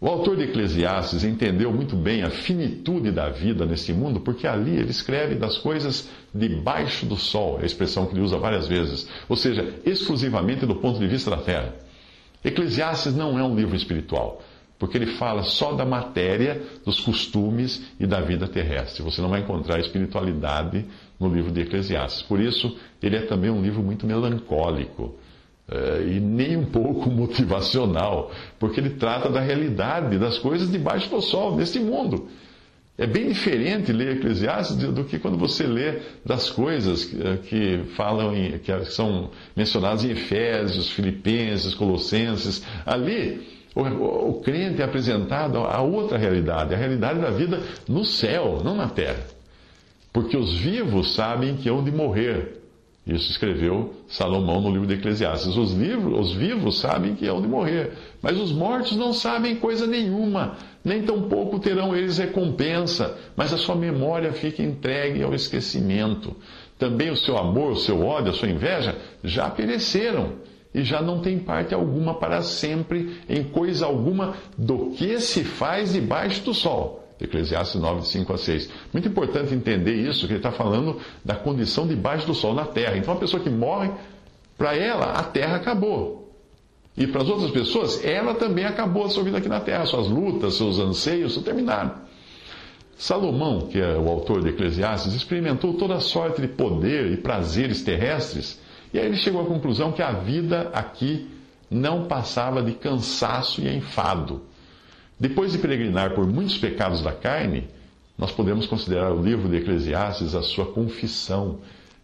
O 0.00 0.06
autor 0.06 0.36
de 0.36 0.42
Eclesiastes 0.42 1.24
entendeu 1.24 1.72
muito 1.72 1.96
bem 1.96 2.22
a 2.22 2.28
finitude 2.28 3.10
da 3.10 3.30
vida 3.30 3.64
nesse 3.64 3.90
mundo, 3.94 4.20
porque 4.20 4.46
ali 4.46 4.76
ele 4.76 4.90
escreve 4.90 5.34
das 5.34 5.56
coisas 5.56 6.10
debaixo 6.34 7.06
do 7.06 7.16
sol, 7.16 7.58
é 7.58 7.62
a 7.62 7.66
expressão 7.66 8.04
que 8.04 8.12
ele 8.12 8.20
usa 8.20 8.36
várias 8.36 8.68
vezes, 8.68 9.08
ou 9.26 9.36
seja, 9.36 9.66
exclusivamente 9.86 10.66
do 10.66 10.74
ponto 10.76 10.98
de 10.98 11.06
vista 11.06 11.30
da 11.30 11.38
terra. 11.38 11.74
Eclesiastes 12.44 13.14
não 13.14 13.38
é 13.38 13.42
um 13.42 13.56
livro 13.56 13.74
espiritual, 13.74 14.42
porque 14.78 14.98
ele 14.98 15.06
fala 15.06 15.42
só 15.42 15.72
da 15.72 15.84
matéria, 15.84 16.62
dos 16.84 17.00
costumes 17.00 17.82
e 17.98 18.06
da 18.06 18.20
vida 18.20 18.46
terrestre. 18.46 19.02
Você 19.02 19.22
não 19.22 19.30
vai 19.30 19.40
encontrar 19.40 19.80
espiritualidade 19.80 20.84
no 21.18 21.34
livro 21.34 21.50
de 21.50 21.62
Eclesiastes. 21.62 22.22
Por 22.22 22.38
isso, 22.40 22.76
ele 23.02 23.16
é 23.16 23.22
também 23.22 23.50
um 23.50 23.62
livro 23.62 23.82
muito 23.82 24.06
melancólico. 24.06 25.14
É, 25.66 26.02
e 26.02 26.20
nem 26.20 26.58
um 26.58 26.66
pouco 26.66 27.08
motivacional, 27.10 28.30
porque 28.58 28.78
ele 28.78 28.90
trata 28.90 29.30
da 29.30 29.40
realidade 29.40 30.18
das 30.18 30.38
coisas 30.38 30.70
debaixo 30.70 31.08
do 31.08 31.22
sol, 31.22 31.56
neste 31.56 31.80
mundo. 31.80 32.28
É 32.96 33.06
bem 33.08 33.26
diferente 33.28 33.92
ler 33.92 34.18
Eclesiastes 34.18 34.76
do 34.76 35.04
que 35.04 35.18
quando 35.18 35.36
você 35.36 35.66
lê 35.66 36.00
das 36.24 36.48
coisas 36.48 37.04
que 37.48 37.80
falam 37.96 38.32
em, 38.32 38.56
que 38.58 38.84
são 38.84 39.30
mencionadas 39.56 40.04
em 40.04 40.10
Efésios, 40.10 40.90
Filipenses, 40.90 41.74
Colossenses. 41.74 42.64
Ali, 42.86 43.44
o, 43.74 43.80
o 43.80 44.40
crente 44.40 44.80
é 44.80 44.84
apresentado 44.84 45.58
a 45.58 45.82
outra 45.82 46.16
realidade, 46.16 46.72
a 46.72 46.78
realidade 46.78 47.20
da 47.20 47.30
vida 47.30 47.60
no 47.88 48.04
céu, 48.04 48.60
não 48.62 48.76
na 48.76 48.88
terra. 48.88 49.26
Porque 50.12 50.36
os 50.36 50.56
vivos 50.56 51.14
sabem 51.14 51.56
que 51.56 51.68
hão 51.68 51.82
de 51.82 51.90
morrer. 51.90 52.63
Isso 53.06 53.30
escreveu 53.30 53.94
Salomão 54.08 54.60
no 54.60 54.70
livro 54.70 54.86
de 54.86 54.94
Eclesiastes. 54.94 55.56
Os, 55.56 55.72
livros, 55.72 56.18
os 56.18 56.32
vivos 56.32 56.80
sabem 56.80 57.14
que 57.14 57.26
hão 57.26 57.42
de 57.42 57.46
morrer, 57.46 57.92
mas 58.22 58.38
os 58.38 58.50
mortos 58.50 58.96
não 58.96 59.12
sabem 59.12 59.56
coisa 59.56 59.86
nenhuma 59.86 60.56
nem 60.84 61.02
tampouco 61.02 61.58
terão 61.58 61.96
eles 61.96 62.18
recompensa, 62.18 63.16
mas 63.34 63.52
a 63.54 63.56
sua 63.56 63.74
memória 63.74 64.32
fica 64.32 64.62
entregue 64.62 65.22
ao 65.22 65.34
esquecimento. 65.34 66.36
Também 66.78 67.10
o 67.10 67.16
seu 67.16 67.38
amor, 67.38 67.72
o 67.72 67.76
seu 67.76 68.04
ódio, 68.04 68.30
a 68.30 68.34
sua 68.34 68.50
inveja 68.50 68.94
já 69.22 69.48
pereceram 69.48 70.32
e 70.74 70.82
já 70.82 71.00
não 71.00 71.20
tem 71.20 71.38
parte 71.38 71.72
alguma 71.72 72.14
para 72.14 72.42
sempre 72.42 73.18
em 73.28 73.44
coisa 73.44 73.86
alguma 73.86 74.34
do 74.58 74.90
que 74.90 75.18
se 75.20 75.42
faz 75.42 75.94
debaixo 75.94 76.44
do 76.44 76.52
sol. 76.52 77.03
Eclesiastes 77.20 77.80
9, 77.80 78.06
5 78.06 78.32
a 78.32 78.38
6. 78.38 78.70
Muito 78.92 79.08
importante 79.08 79.54
entender 79.54 79.94
isso, 79.94 80.26
que 80.26 80.32
ele 80.32 80.38
está 80.38 80.50
falando 80.50 80.98
da 81.24 81.34
condição 81.34 81.86
debaixo 81.86 82.26
do 82.26 82.34
sol 82.34 82.54
na 82.54 82.64
terra. 82.66 82.96
Então, 82.96 83.14
a 83.14 83.16
pessoa 83.16 83.42
que 83.42 83.50
morre, 83.50 83.90
para 84.58 84.76
ela, 84.76 85.12
a 85.12 85.22
terra 85.22 85.56
acabou. 85.56 86.24
E 86.96 87.06
para 87.06 87.22
as 87.22 87.28
outras 87.28 87.50
pessoas, 87.50 88.04
ela 88.04 88.34
também 88.34 88.64
acabou 88.64 89.04
a 89.04 89.08
sua 89.08 89.24
vida 89.24 89.38
aqui 89.38 89.48
na 89.48 89.60
terra, 89.60 89.84
suas 89.84 90.08
lutas, 90.08 90.54
seus 90.54 90.78
anseios 90.78 91.36
terminaram. 91.38 91.92
Salomão, 92.96 93.62
que 93.62 93.80
é 93.80 93.96
o 93.96 94.08
autor 94.08 94.42
de 94.42 94.50
Eclesiastes, 94.50 95.14
experimentou 95.14 95.74
toda 95.74 95.98
sorte 95.98 96.40
de 96.40 96.46
poder 96.46 97.10
e 97.10 97.16
prazeres 97.16 97.82
terrestres, 97.82 98.60
e 98.92 98.98
aí 98.98 99.06
ele 99.06 99.16
chegou 99.16 99.42
à 99.42 99.44
conclusão 99.44 99.90
que 99.90 100.02
a 100.02 100.12
vida 100.12 100.70
aqui 100.72 101.28
não 101.68 102.04
passava 102.04 102.62
de 102.62 102.72
cansaço 102.72 103.60
e 103.60 103.76
enfado. 103.76 104.42
Depois 105.18 105.52
de 105.52 105.58
peregrinar 105.58 106.14
por 106.14 106.26
muitos 106.26 106.58
pecados 106.58 107.00
da 107.00 107.12
carne, 107.12 107.68
nós 108.18 108.32
podemos 108.32 108.66
considerar 108.66 109.12
o 109.12 109.22
livro 109.22 109.48
de 109.48 109.56
Eclesiastes 109.56 110.34
a 110.34 110.42
sua 110.42 110.66
confissão 110.66 111.58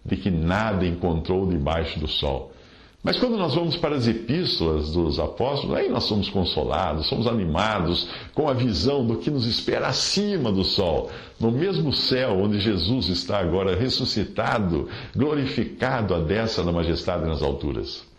de 0.04 0.16
que 0.16 0.30
nada 0.30 0.86
encontrou 0.86 1.46
debaixo 1.46 1.98
do 1.98 2.08
sol. 2.08 2.52
Mas 3.02 3.18
quando 3.18 3.38
nós 3.38 3.54
vamos 3.54 3.78
para 3.78 3.96
as 3.96 4.06
epístolas 4.06 4.92
dos 4.92 5.18
apóstolos, 5.18 5.74
aí 5.74 5.88
nós 5.88 6.04
somos 6.04 6.28
consolados, 6.28 7.06
somos 7.06 7.26
animados 7.26 8.06
com 8.34 8.46
a 8.46 8.52
visão 8.52 9.06
do 9.06 9.16
que 9.16 9.30
nos 9.30 9.46
espera 9.46 9.88
acima 9.88 10.52
do 10.52 10.62
sol, 10.62 11.10
no 11.38 11.50
mesmo 11.50 11.94
céu 11.94 12.38
onde 12.38 12.60
Jesus 12.60 13.08
está 13.08 13.38
agora 13.38 13.74
ressuscitado, 13.74 14.86
glorificado 15.16 16.14
à 16.14 16.20
destra 16.20 16.62
da 16.62 16.72
majestade 16.72 17.26
nas 17.26 17.42
alturas. 17.42 18.09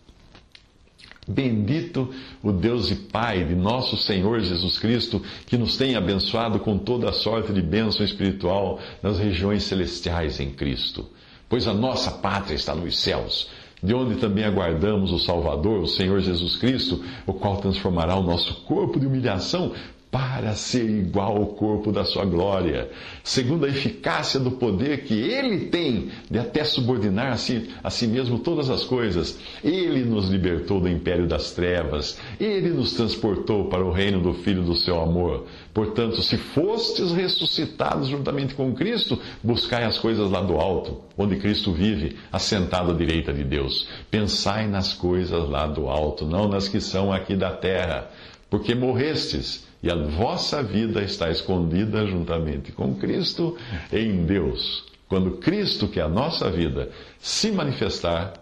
Bendito 1.26 2.12
o 2.42 2.50
Deus 2.50 2.90
e 2.90 2.96
Pai 2.96 3.44
de 3.44 3.54
nosso 3.54 3.96
Senhor 3.96 4.40
Jesus 4.40 4.78
Cristo, 4.78 5.22
que 5.46 5.56
nos 5.56 5.76
tem 5.76 5.94
abençoado 5.94 6.58
com 6.58 6.76
toda 6.76 7.08
a 7.08 7.12
sorte 7.12 7.52
de 7.52 7.62
bênção 7.62 8.04
espiritual 8.04 8.80
nas 9.02 9.18
regiões 9.18 9.62
celestiais 9.62 10.40
em 10.40 10.50
Cristo. 10.50 11.08
Pois 11.48 11.68
a 11.68 11.74
nossa 11.74 12.10
pátria 12.10 12.56
está 12.56 12.74
nos 12.74 12.98
céus 12.98 13.48
de 13.82 13.92
onde 13.94 14.16
também 14.16 14.44
aguardamos 14.44 15.10
o 15.10 15.18
Salvador, 15.18 15.80
o 15.80 15.88
Senhor 15.88 16.20
Jesus 16.20 16.56
Cristo, 16.56 17.02
o 17.26 17.32
qual 17.32 17.56
transformará 17.56 18.14
o 18.16 18.22
nosso 18.22 18.62
corpo 18.62 19.00
de 19.00 19.06
humilhação 19.06 19.72
para 20.12 20.54
ser 20.54 20.90
igual 20.90 21.38
ao 21.38 21.46
corpo 21.46 21.90
da 21.90 22.04
sua 22.04 22.26
glória, 22.26 22.90
segundo 23.24 23.64
a 23.64 23.68
eficácia 23.70 24.38
do 24.38 24.50
poder 24.50 25.04
que 25.04 25.14
ele 25.14 25.68
tem 25.68 26.10
de 26.30 26.38
até 26.38 26.62
subordinar 26.64 27.32
a 27.32 27.38
si, 27.38 27.70
a 27.82 27.88
si 27.88 28.06
mesmo 28.06 28.38
todas 28.38 28.68
as 28.68 28.84
coisas. 28.84 29.38
Ele 29.64 30.04
nos 30.04 30.28
libertou 30.28 30.80
do 30.82 30.88
império 30.90 31.26
das 31.26 31.52
trevas, 31.52 32.20
ele 32.38 32.68
nos 32.68 32.92
transportou 32.92 33.70
para 33.70 33.82
o 33.82 33.90
reino 33.90 34.20
do 34.20 34.34
Filho 34.34 34.62
do 34.62 34.76
seu 34.76 35.00
amor. 35.00 35.46
Portanto, 35.72 36.20
se 36.20 36.36
fostes 36.36 37.10
ressuscitados 37.12 38.08
juntamente 38.08 38.54
com 38.54 38.74
Cristo, 38.74 39.18
buscai 39.42 39.84
as 39.84 39.96
coisas 39.96 40.30
lá 40.30 40.42
do 40.42 40.58
alto, 40.58 41.00
onde 41.16 41.36
Cristo 41.36 41.72
vive, 41.72 42.18
assentado 42.30 42.90
à 42.90 42.94
direita 42.94 43.32
de 43.32 43.44
Deus. 43.44 43.88
Pensai 44.10 44.68
nas 44.68 44.92
coisas 44.92 45.48
lá 45.48 45.66
do 45.66 45.88
alto, 45.88 46.26
não 46.26 46.48
nas 46.48 46.68
que 46.68 46.82
são 46.82 47.10
aqui 47.10 47.34
da 47.34 47.50
terra, 47.50 48.10
porque 48.50 48.74
morrestes 48.74 49.71
e 49.82 49.90
a 49.90 49.96
vossa 49.96 50.62
vida 50.62 51.02
está 51.02 51.30
escondida 51.30 52.06
juntamente 52.06 52.70
com 52.70 52.94
Cristo 52.94 53.56
em 53.92 54.24
Deus. 54.24 54.84
Quando 55.08 55.32
Cristo, 55.32 55.88
que 55.88 55.98
é 55.98 56.02
a 56.02 56.08
nossa 56.08 56.50
vida, 56.50 56.90
se 57.18 57.50
manifestar, 57.50 58.34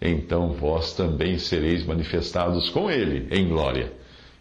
então 0.00 0.52
vós 0.52 0.92
também 0.94 1.36
sereis 1.38 1.84
manifestados 1.84 2.70
com 2.70 2.90
Ele 2.90 3.26
em 3.30 3.48
glória. 3.48 3.92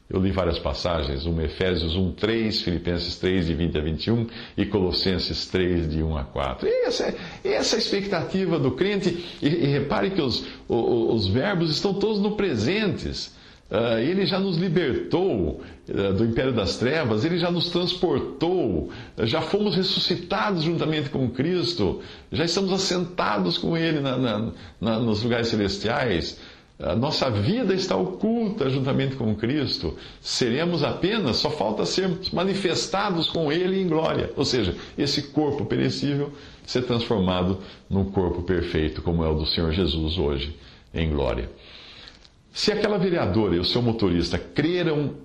Eu 0.10 0.19
li 0.19 0.31
várias 0.31 0.60
passagens, 0.60 1.25
um 1.25 1.41
Efésios 1.41 1.95
1, 1.95 2.12
3, 2.12 2.62
Filipenses 2.62 3.17
3, 3.17 3.48
de 3.48 3.55
20 3.55 3.77
a 3.77 3.81
21 3.81 4.27
e 4.55 4.65
Colossenses 4.65 5.48
3, 5.48 5.89
de 5.89 6.03
1 6.03 6.17
a 6.17 6.24
4. 6.24 6.67
E 6.67 6.86
essa, 6.86 7.15
essa 7.43 7.75
é 7.75 7.77
a 7.77 7.81
expectativa 7.81 8.60
do 8.60 8.72
crente, 8.72 9.25
e, 9.41 9.48
e 9.48 9.65
repare 9.65 10.12
que 10.12 10.22
os, 10.22 10.45
os, 10.67 11.25
os 11.25 11.27
verbos 11.27 11.72
estão 11.72 11.95
todos 11.95 12.22
no 12.22 12.36
presentes. 12.36 13.36
Uh, 13.72 13.98
ele 13.98 14.25
já 14.25 14.39
nos 14.39 14.58
libertou 14.58 15.62
uh, 15.89 16.13
do 16.13 16.25
império 16.25 16.53
das 16.53 16.77
trevas, 16.77 17.25
ele 17.25 17.39
já 17.39 17.50
nos 17.50 17.70
transportou, 17.70 18.91
uh, 19.17 19.25
já 19.25 19.41
fomos 19.41 19.75
ressuscitados 19.75 20.63
juntamente 20.63 21.10
com 21.10 21.27
Cristo, 21.29 22.01
já 22.32 22.46
estamos 22.46 22.72
assentados 22.72 23.58
com 23.58 23.75
Ele 23.75 24.00
na, 24.00 24.15
na, 24.15 24.51
na, 24.79 25.00
nos 25.00 25.24
lugares 25.24 25.48
celestiais. 25.48 26.39
A 26.79 26.96
nossa 26.96 27.29
vida 27.29 27.74
está 27.74 27.96
oculta 27.96 28.70
juntamente 28.70 29.15
com 29.15 29.34
Cristo. 29.36 29.96
Seremos 30.20 30.84
apenas, 30.84 31.38
só 31.38 31.50
falta 31.50 31.86
sermos 31.86 32.29
manifestados 32.32 33.29
com 33.29 33.51
Ele 33.51 33.82
em 33.82 33.88
glória. 33.88 34.32
Ou 34.36 34.43
seja, 34.43 34.75
esse 34.98 35.29
corpo 35.29 35.65
perecível 35.65 36.32
ser 36.65 36.84
transformado 36.84 37.60
num 37.89 38.05
corpo 38.05 38.43
perfeito, 38.43 39.01
como 39.01 39.24
é 39.24 39.29
o 39.29 39.36
do 39.36 39.46
Senhor 39.46 39.72
Jesus 39.72 40.17
hoje, 40.17 40.55
em 40.93 41.10
glória. 41.10 41.50
Se 42.53 42.72
aquela 42.72 43.00
vereadora 43.00 43.55
e 43.55 43.60
o 43.60 43.65
seu 43.65 43.81
motorista 43.81 44.38
creram, 44.38 45.15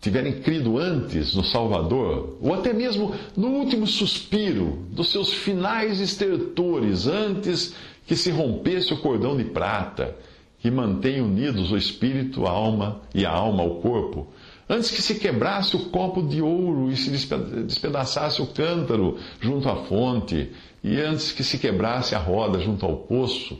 tiverem 0.00 0.40
crido 0.40 0.78
antes 0.78 1.32
no 1.32 1.44
Salvador, 1.44 2.38
ou 2.42 2.52
até 2.52 2.72
mesmo 2.72 3.14
no 3.36 3.46
último 3.50 3.86
suspiro 3.86 4.84
dos 4.90 5.12
seus 5.12 5.32
finais 5.32 6.00
estertores, 6.00 7.06
antes 7.06 7.72
que 8.04 8.16
se 8.16 8.32
rompesse 8.32 8.92
o 8.92 8.96
cordão 8.96 9.36
de 9.36 9.44
prata, 9.44 10.16
que 10.58 10.68
mantém 10.68 11.20
unidos 11.20 11.70
o 11.70 11.76
espírito, 11.76 12.44
a 12.46 12.50
alma 12.50 13.00
e 13.14 13.24
a 13.24 13.30
alma 13.30 13.62
ao 13.62 13.76
corpo, 13.76 14.26
antes 14.68 14.90
que 14.90 15.00
se 15.00 15.20
quebrasse 15.20 15.76
o 15.76 15.90
copo 15.90 16.20
de 16.20 16.42
ouro 16.42 16.90
e 16.90 16.96
se 16.96 17.10
despedaçasse 17.10 18.42
o 18.42 18.46
cântaro 18.48 19.18
junto 19.40 19.68
à 19.68 19.76
fonte, 19.84 20.50
e 20.82 21.00
antes 21.00 21.30
que 21.30 21.44
se 21.44 21.58
quebrasse 21.58 22.16
a 22.16 22.18
roda 22.18 22.58
junto 22.58 22.84
ao 22.84 22.96
poço, 22.96 23.56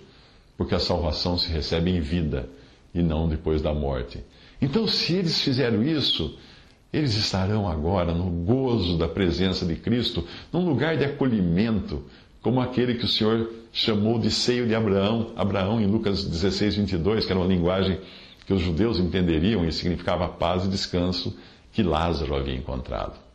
porque 0.58 0.74
a 0.74 0.80
salvação 0.80 1.38
se 1.38 1.48
recebe 1.52 1.92
em 1.92 2.00
vida 2.00 2.48
e 2.98 3.02
não 3.02 3.28
depois 3.28 3.62
da 3.62 3.72
morte. 3.72 4.22
Então, 4.60 4.86
se 4.86 5.14
eles 5.14 5.40
fizeram 5.40 5.82
isso, 5.82 6.38
eles 6.92 7.14
estarão 7.14 7.68
agora 7.68 8.14
no 8.14 8.30
gozo 8.44 8.96
da 8.96 9.06
presença 9.06 9.66
de 9.66 9.76
Cristo, 9.76 10.26
num 10.52 10.66
lugar 10.66 10.96
de 10.96 11.04
acolhimento, 11.04 12.04
como 12.40 12.60
aquele 12.60 12.94
que 12.94 13.04
o 13.04 13.08
Senhor 13.08 13.52
chamou 13.72 14.18
de 14.18 14.30
seio 14.30 14.66
de 14.66 14.74
Abraão, 14.74 15.32
Abraão 15.36 15.80
em 15.80 15.86
Lucas 15.86 16.24
16, 16.24 16.76
22, 16.76 17.26
que 17.26 17.32
era 17.32 17.40
uma 17.40 17.48
linguagem 17.48 18.00
que 18.46 18.54
os 18.54 18.62
judeus 18.62 18.98
entenderiam 18.98 19.64
e 19.64 19.72
significava 19.72 20.28
paz 20.28 20.64
e 20.64 20.68
descanso 20.68 21.36
que 21.72 21.82
Lázaro 21.82 22.34
havia 22.34 22.54
encontrado. 22.54 23.25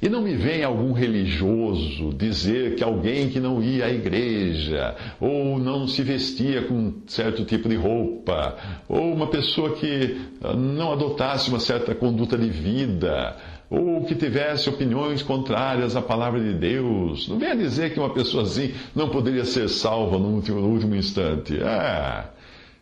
E 0.00 0.08
não 0.08 0.22
me 0.22 0.34
vem 0.34 0.62
algum 0.62 0.92
religioso 0.92 2.12
dizer 2.14 2.76
que 2.76 2.84
alguém 2.84 3.28
que 3.28 3.40
não 3.40 3.62
ia 3.62 3.86
à 3.86 3.90
igreja, 3.90 4.94
ou 5.20 5.58
não 5.58 5.88
se 5.88 6.02
vestia 6.02 6.62
com 6.62 6.94
certo 7.06 7.44
tipo 7.44 7.68
de 7.68 7.76
roupa, 7.76 8.56
ou 8.88 9.12
uma 9.12 9.26
pessoa 9.26 9.74
que 9.74 10.20
ah, 10.40 10.54
não 10.54 10.92
adotasse 10.92 11.50
uma 11.50 11.60
certa 11.60 11.94
conduta 11.94 12.38
de 12.38 12.48
vida, 12.48 13.36
ou 13.70 14.04
que 14.04 14.14
tivesse 14.14 14.68
opiniões 14.68 15.22
contrárias 15.22 15.96
à 15.96 16.00
palavra 16.00 16.40
de 16.40 16.54
Deus. 16.54 17.28
Não 17.28 17.38
venha 17.38 17.56
dizer 17.56 17.92
que 17.92 18.00
uma 18.00 18.14
pessoa 18.14 18.44
assim 18.44 18.72
não 18.94 19.08
poderia 19.08 19.44
ser 19.44 19.68
salva 19.68 20.18
no 20.18 20.28
último, 20.28 20.60
no 20.60 20.68
último 20.68 20.94
instante. 20.94 21.58
Ah, 21.62 22.30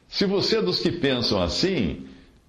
se 0.06 0.26
você 0.26 0.58
é 0.58 0.62
dos 0.62 0.78
que 0.78 0.92
pensam 0.92 1.42
assim, 1.42 2.04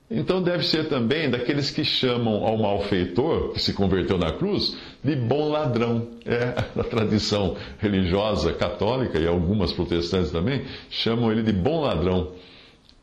Então 0.09 0.41
deve 0.41 0.63
ser 0.63 0.87
também 0.87 1.29
daqueles 1.29 1.69
que 1.69 1.83
chamam 1.83 2.45
ao 2.45 2.57
malfeitor, 2.57 3.51
que 3.51 3.59
se 3.59 3.73
converteu 3.73 4.17
na 4.17 4.31
cruz, 4.31 4.77
de 5.03 5.15
bom 5.17 5.49
ladrão. 5.49 6.07
É 6.25 6.79
a 6.79 6.83
tradição 6.83 7.57
religiosa 7.77 8.53
católica 8.53 9.19
e 9.19 9.27
algumas 9.27 9.73
protestantes 9.73 10.31
também 10.31 10.63
chamam 10.89 11.29
ele 11.29 11.43
de 11.43 11.51
bom 11.51 11.81
ladrão. 11.81 12.31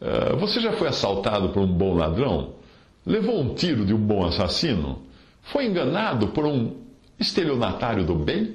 Uh, 0.01 0.37
você 0.39 0.61
já 0.61 0.73
foi 0.73 0.89
assaltado 0.89 1.51
por 1.51 1.63
um 1.63 1.73
bom 1.73 1.95
ladrão? 1.95 2.55
Levou 3.05 3.39
um 3.39 3.55
tiro 3.55 3.85
de 3.85 3.93
um 3.93 3.99
bom 3.99 4.25
assassino? 4.25 5.03
Foi 5.43 5.67
enganado 5.67 6.29
por 6.29 6.47
um 6.47 6.75
estelionatário 7.21 8.05
do 8.05 8.15
bem? 8.15 8.55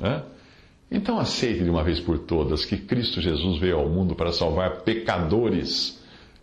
É? 0.00 0.22
Então 0.88 1.18
aceite 1.18 1.64
de 1.64 1.70
uma 1.70 1.82
vez 1.82 1.98
por 1.98 2.20
todas 2.20 2.64
que 2.64 2.76
Cristo 2.76 3.20
Jesus 3.20 3.58
veio 3.58 3.76
ao 3.76 3.88
mundo 3.88 4.14
para 4.14 4.32
salvar 4.32 4.82
pecadores 4.82 5.97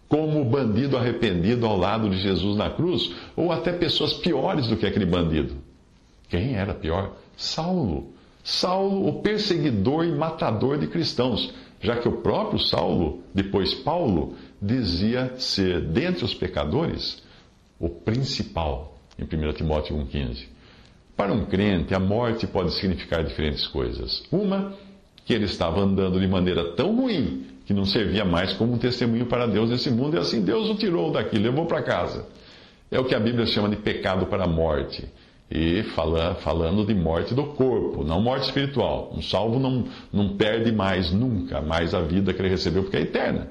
como 0.07 0.41
o 0.41 0.45
bandido 0.45 0.97
arrependido 0.97 1.65
ao 1.65 1.77
lado 1.77 2.09
de 2.09 2.17
Jesus 2.17 2.55
na 2.55 2.69
cruz, 2.69 3.13
ou 3.35 3.51
até 3.51 3.71
pessoas 3.71 4.13
piores 4.13 4.67
do 4.67 4.77
que 4.77 4.85
aquele 4.85 5.05
bandido. 5.05 5.55
Quem 6.29 6.55
era 6.55 6.73
pior? 6.73 7.15
Saulo. 7.35 8.13
Saulo, 8.43 9.07
o 9.07 9.21
perseguidor 9.21 10.05
e 10.05 10.11
matador 10.11 10.77
de 10.77 10.87
cristãos, 10.87 11.53
já 11.81 11.97
que 11.97 12.07
o 12.07 12.21
próprio 12.21 12.59
Saulo, 12.59 13.23
depois 13.33 13.73
Paulo, 13.73 14.35
dizia 14.61 15.33
ser, 15.37 15.81
dentre 15.81 16.23
os 16.23 16.33
pecadores, 16.33 17.23
o 17.79 17.89
principal, 17.89 18.97
em 19.17 19.23
1 19.23 19.53
Timóteo 19.53 19.97
1,15. 19.97 20.45
Para 21.15 21.33
um 21.33 21.45
crente, 21.45 21.95
a 21.95 21.99
morte 21.99 22.45
pode 22.45 22.73
significar 22.73 23.23
diferentes 23.23 23.65
coisas. 23.67 24.23
Uma, 24.31 24.73
que 25.25 25.33
ele 25.33 25.45
estava 25.45 25.81
andando 25.81 26.19
de 26.19 26.27
maneira 26.27 26.63
tão 26.75 26.95
ruim 26.95 27.47
que 27.65 27.73
não 27.73 27.83
servia 27.83 28.23
mais 28.23 28.53
como 28.53 28.73
um 28.73 28.77
testemunho 28.77 29.25
para 29.25 29.47
Deus 29.47 29.71
nesse 29.71 29.89
mundo, 29.89 30.15
e 30.15 30.19
assim 30.19 30.41
Deus 30.41 30.69
o 30.69 30.75
tirou 30.75 31.11
daqui, 31.11 31.37
levou 31.37 31.65
para 31.65 31.81
casa. 31.81 32.27
É 32.91 32.99
o 32.99 33.03
que 33.03 33.15
a 33.15 33.19
Bíblia 33.19 33.47
chama 33.47 33.67
de 33.67 33.77
pecado 33.77 34.27
para 34.27 34.43
a 34.43 34.47
morte. 34.47 35.03
E 35.49 35.83
fala, 35.95 36.35
falando 36.35 36.85
de 36.85 36.93
morte 36.93 37.33
do 37.33 37.43
corpo, 37.43 38.03
não 38.03 38.21
morte 38.21 38.45
espiritual. 38.45 39.11
Um 39.15 39.21
salvo 39.21 39.59
não, 39.59 39.85
não 40.13 40.29
perde 40.35 40.71
mais, 40.71 41.11
nunca, 41.11 41.61
mais 41.61 41.93
a 41.93 42.01
vida 42.01 42.33
que 42.33 42.41
ele 42.41 42.49
recebeu, 42.49 42.83
porque 42.83 42.97
é 42.97 43.01
eterna. 43.01 43.49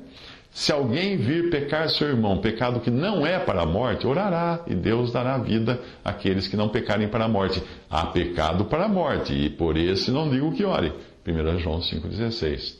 Se 0.51 0.71
alguém 0.71 1.17
vir 1.17 1.51
pecar 1.51 1.89
seu 1.89 2.09
irmão, 2.09 2.39
pecado 2.39 2.79
que 2.79 2.91
não 2.91 3.27
é 3.27 3.41
para 3.41 3.63
a 3.63 3.67
morte, 3.67 4.07
orará, 4.07 4.61
e 4.69 4.75
Deus 4.75 5.13
dará 5.13 5.37
vida 5.39 5.81
àqueles 6.05 6.47
que 6.47 6.57
não 6.57 6.69
pecarem 6.69 7.09
para 7.09 7.25
a 7.25 7.29
morte. 7.29 7.61
Há 7.91 8.07
pecado 8.07 8.65
para 8.67 8.85
a 8.85 8.89
morte, 8.89 9.33
e 9.33 9.51
por 9.51 9.77
esse 9.77 10.13
não 10.13 10.31
digo 10.31 10.53
que 10.53 10.65
ore. 10.65 10.93
1 11.27 11.59
João 11.59 11.81
5,16. 11.81 12.77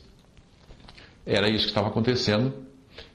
Era 1.27 1.49
isso 1.49 1.65
que 1.65 1.71
estava 1.71 1.89
acontecendo 1.89 2.53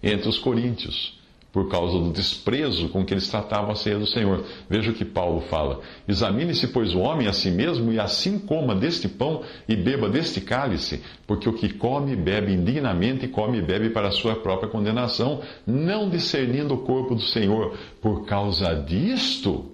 entre 0.01 0.27
os 0.27 0.39
coríntios, 0.39 1.19
por 1.51 1.69
causa 1.69 1.98
do 1.98 2.12
desprezo 2.12 2.89
com 2.89 3.03
que 3.03 3.13
eles 3.13 3.27
tratavam 3.27 3.71
a 3.71 3.75
ceia 3.75 3.98
do 3.98 4.05
Senhor. 4.05 4.43
Veja 4.69 4.91
o 4.91 4.93
que 4.93 5.05
Paulo 5.05 5.41
fala: 5.41 5.81
Examine-se, 6.07 6.67
pois, 6.69 6.93
o 6.93 7.00
homem 7.00 7.27
a 7.27 7.33
si 7.33 7.51
mesmo, 7.51 7.91
e 7.91 8.00
assim 8.00 8.39
coma 8.39 8.75
deste 8.75 9.07
pão 9.07 9.43
e 9.67 9.75
beba 9.75 10.09
deste 10.09 10.41
cálice, 10.41 11.03
porque 11.27 11.48
o 11.48 11.53
que 11.53 11.74
come 11.74 12.15
bebe 12.15 12.53
indignamente, 12.53 13.27
come 13.27 13.59
e 13.59 13.62
bebe 13.62 13.89
para 13.89 14.07
a 14.07 14.12
sua 14.12 14.36
própria 14.36 14.69
condenação, 14.69 15.41
não 15.65 16.09
discernindo 16.09 16.74
o 16.74 16.83
corpo 16.83 17.15
do 17.15 17.21
Senhor. 17.21 17.77
Por 18.01 18.25
causa 18.25 18.74
disto, 18.75 19.71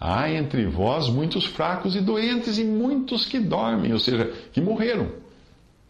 há 0.00 0.32
entre 0.32 0.64
vós 0.64 1.10
muitos 1.10 1.44
fracos 1.44 1.94
e 1.94 2.00
doentes, 2.00 2.56
e 2.56 2.64
muitos 2.64 3.26
que 3.26 3.38
dormem, 3.38 3.92
ou 3.92 3.98
seja, 3.98 4.32
que 4.50 4.60
morreram. 4.60 5.08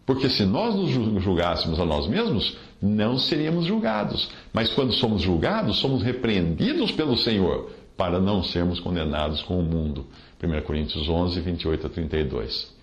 Porque 0.05 0.29
se 0.29 0.45
nós 0.45 0.75
nos 0.75 0.91
julgássemos 1.23 1.79
a 1.79 1.85
nós 1.85 2.09
mesmos, 2.09 2.59
não 2.83 3.17
seríamos 3.17 3.67
julgados. 3.67 4.29
Mas 4.53 4.73
quando 4.73 4.93
somos 4.93 5.23
julgados, 5.23 5.79
somos 5.79 6.03
repreendidos 6.03 6.91
pelo 6.91 7.17
Senhor, 7.17 7.71
para 7.97 8.19
não 8.19 8.43
sermos 8.43 8.81
condenados 8.81 9.43
com 9.43 9.61
o 9.61 9.63
mundo. 9.63 10.07
1 10.43 10.63
Coríntios 10.63 11.09
11, 11.09 11.41
28 11.41 11.87
a 11.87 11.91
32. 11.91 12.75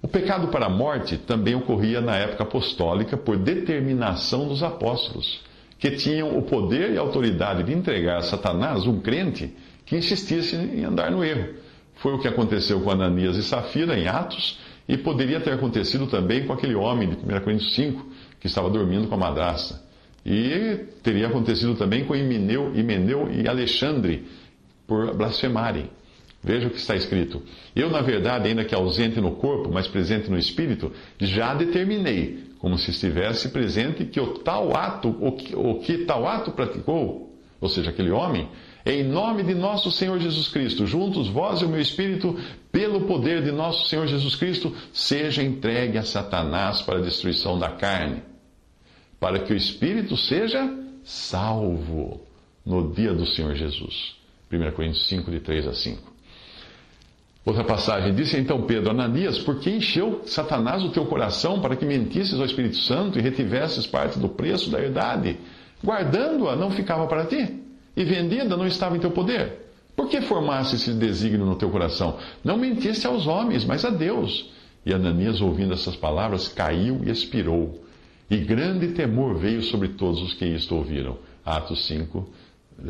O 0.00 0.08
pecado 0.08 0.48
para 0.48 0.66
a 0.66 0.70
morte 0.70 1.18
também 1.18 1.54
ocorria 1.54 2.00
na 2.00 2.16
época 2.16 2.44
apostólica 2.44 3.16
por 3.16 3.36
determinação 3.36 4.48
dos 4.48 4.62
apóstolos, 4.62 5.40
que 5.78 5.90
tinham 5.90 6.38
o 6.38 6.42
poder 6.42 6.92
e 6.92 6.96
autoridade 6.96 7.64
de 7.64 7.72
entregar 7.72 8.18
a 8.18 8.22
Satanás 8.22 8.86
um 8.86 9.00
crente 9.00 9.54
que 9.92 9.96
insistisse 9.98 10.56
em 10.56 10.84
andar 10.84 11.10
no 11.10 11.22
erro. 11.22 11.50
Foi 11.96 12.14
o 12.14 12.18
que 12.18 12.26
aconteceu 12.26 12.80
com 12.80 12.90
Ananias 12.90 13.36
e 13.36 13.42
Safira 13.42 13.98
em 13.98 14.08
Atos 14.08 14.58
e 14.88 14.96
poderia 14.96 15.38
ter 15.38 15.52
acontecido 15.52 16.06
também 16.06 16.46
com 16.46 16.54
aquele 16.54 16.74
homem 16.74 17.10
de 17.10 17.16
1 17.16 17.40
Coríntios 17.40 17.74
5, 17.74 18.06
que 18.40 18.46
estava 18.46 18.70
dormindo 18.70 19.06
com 19.06 19.14
a 19.14 19.18
madrasta. 19.18 19.82
E 20.24 20.86
teria 21.02 21.26
acontecido 21.26 21.74
também 21.74 22.06
com 22.06 22.16
Himeneu, 22.16 22.74
Himeneu 22.74 23.30
e 23.30 23.46
Alexandre, 23.46 24.26
por 24.86 25.14
blasfemarem. 25.14 25.90
Veja 26.42 26.68
o 26.68 26.70
que 26.70 26.78
está 26.78 26.96
escrito. 26.96 27.42
Eu, 27.76 27.90
na 27.90 28.00
verdade, 28.00 28.48
ainda 28.48 28.64
que 28.64 28.74
ausente 28.74 29.20
no 29.20 29.32
corpo, 29.32 29.70
mas 29.70 29.86
presente 29.86 30.30
no 30.30 30.38
espírito, 30.38 30.90
já 31.20 31.54
determinei, 31.54 32.44
como 32.58 32.78
se 32.78 32.90
estivesse 32.92 33.50
presente, 33.50 34.06
que 34.06 34.18
o 34.18 34.38
tal 34.38 34.74
ato, 34.74 35.14
o 35.20 35.32
que, 35.32 35.54
o 35.54 35.74
que 35.80 35.98
tal 35.98 36.26
ato 36.26 36.50
praticou, 36.50 37.30
ou 37.60 37.68
seja, 37.68 37.90
aquele 37.90 38.10
homem, 38.10 38.48
em 38.84 39.04
nome 39.04 39.42
de 39.42 39.54
nosso 39.54 39.90
Senhor 39.90 40.18
Jesus 40.18 40.48
Cristo, 40.48 40.86
juntos 40.86 41.28
vós 41.28 41.60
e 41.60 41.64
o 41.64 41.68
meu 41.68 41.80
espírito, 41.80 42.36
pelo 42.70 43.02
poder 43.02 43.42
de 43.42 43.52
nosso 43.52 43.88
Senhor 43.88 44.06
Jesus 44.06 44.34
Cristo, 44.34 44.74
seja 44.92 45.42
entregue 45.42 45.98
a 45.98 46.02
Satanás 46.02 46.82
para 46.82 46.98
a 46.98 47.02
destruição 47.02 47.58
da 47.58 47.70
carne, 47.70 48.22
para 49.20 49.38
que 49.38 49.52
o 49.52 49.56
espírito 49.56 50.16
seja 50.16 50.68
salvo 51.04 52.20
no 52.66 52.92
dia 52.92 53.12
do 53.12 53.26
Senhor 53.26 53.54
Jesus. 53.54 54.16
1 54.50 54.72
Coríntios 54.72 55.08
5, 55.08 55.30
de 55.30 55.40
3 55.40 55.68
a 55.68 55.74
5. 55.74 56.12
Outra 57.44 57.64
passagem, 57.64 58.14
disse 58.14 58.36
então 58.36 58.62
Pedro, 58.62 58.90
Ananias, 58.90 59.38
por 59.38 59.58
que 59.58 59.70
encheu 59.70 60.22
Satanás 60.26 60.82
o 60.84 60.90
teu 60.90 61.06
coração 61.06 61.60
para 61.60 61.74
que 61.74 61.84
mentisses 61.84 62.38
ao 62.38 62.46
Espírito 62.46 62.76
Santo 62.76 63.18
e 63.18 63.22
retivesses 63.22 63.86
parte 63.86 64.18
do 64.18 64.28
preço 64.28 64.70
da 64.70 64.80
herdade? 64.80 65.38
Guardando-a 65.82 66.54
não 66.54 66.70
ficava 66.70 67.06
para 67.08 67.26
ti? 67.26 67.61
E 67.96 68.04
vendida 68.04 68.56
não 68.56 68.66
estava 68.66 68.96
em 68.96 69.00
teu 69.00 69.10
poder? 69.10 69.62
Por 69.94 70.08
que 70.08 70.20
formasse 70.22 70.76
esse 70.76 70.92
desígnio 70.92 71.44
no 71.44 71.56
teu 71.56 71.70
coração? 71.70 72.18
Não 72.42 72.56
mentisse 72.56 73.06
aos 73.06 73.26
homens, 73.26 73.64
mas 73.64 73.84
a 73.84 73.90
Deus. 73.90 74.50
E 74.84 74.92
Ananias, 74.92 75.40
ouvindo 75.40 75.74
essas 75.74 75.94
palavras, 75.94 76.48
caiu 76.48 77.02
e 77.04 77.10
expirou. 77.10 77.84
E 78.30 78.38
grande 78.38 78.88
temor 78.88 79.36
veio 79.36 79.62
sobre 79.62 79.88
todos 79.88 80.22
os 80.22 80.34
que 80.34 80.46
isto 80.46 80.74
ouviram. 80.74 81.18
Atos 81.44 81.86
5, 81.86 82.28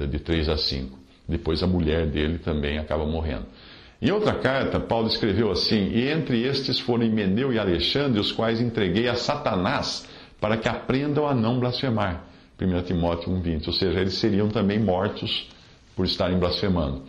de 0.09 0.19
3 0.19 0.49
a 0.49 0.57
5. 0.57 0.99
Depois 1.29 1.62
a 1.62 1.67
mulher 1.67 2.07
dele 2.07 2.38
também 2.38 2.79
acaba 2.79 3.05
morrendo. 3.05 3.47
Em 4.01 4.11
outra 4.11 4.35
carta, 4.35 4.81
Paulo 4.81 5.07
escreveu 5.07 5.51
assim: 5.51 5.91
E 5.93 6.09
entre 6.09 6.43
estes 6.43 6.79
foram 6.79 7.07
Meneu 7.09 7.53
e 7.53 7.59
Alexandre, 7.59 8.21
os 8.21 8.33
quais 8.33 8.61
entreguei 8.61 9.09
a 9.09 9.15
Satanás, 9.15 10.09
para 10.41 10.57
que 10.57 10.69
aprendam 10.69 11.27
a 11.27 11.35
não 11.35 11.61
blasfemar. 11.61 12.25
1 12.64 12.83
Timóteo 12.83 13.33
1,20. 13.33 13.66
Ou 13.66 13.72
seja, 13.72 14.01
eles 14.01 14.14
seriam 14.14 14.48
também 14.48 14.79
mortos 14.79 15.48
por 15.96 16.05
estarem 16.05 16.38
blasfemando. 16.38 17.03